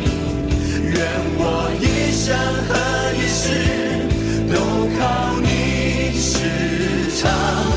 [0.90, 0.98] 愿
[1.38, 1.42] 我
[1.80, 2.26] 一生
[2.68, 2.72] 和
[3.14, 3.44] 一世
[4.52, 4.56] 都
[4.98, 5.00] 靠
[5.42, 5.48] 你
[6.18, 6.28] 时
[7.22, 7.69] 常。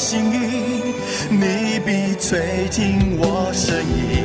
[0.00, 0.94] 心意，
[1.28, 4.19] 你必垂听我声音。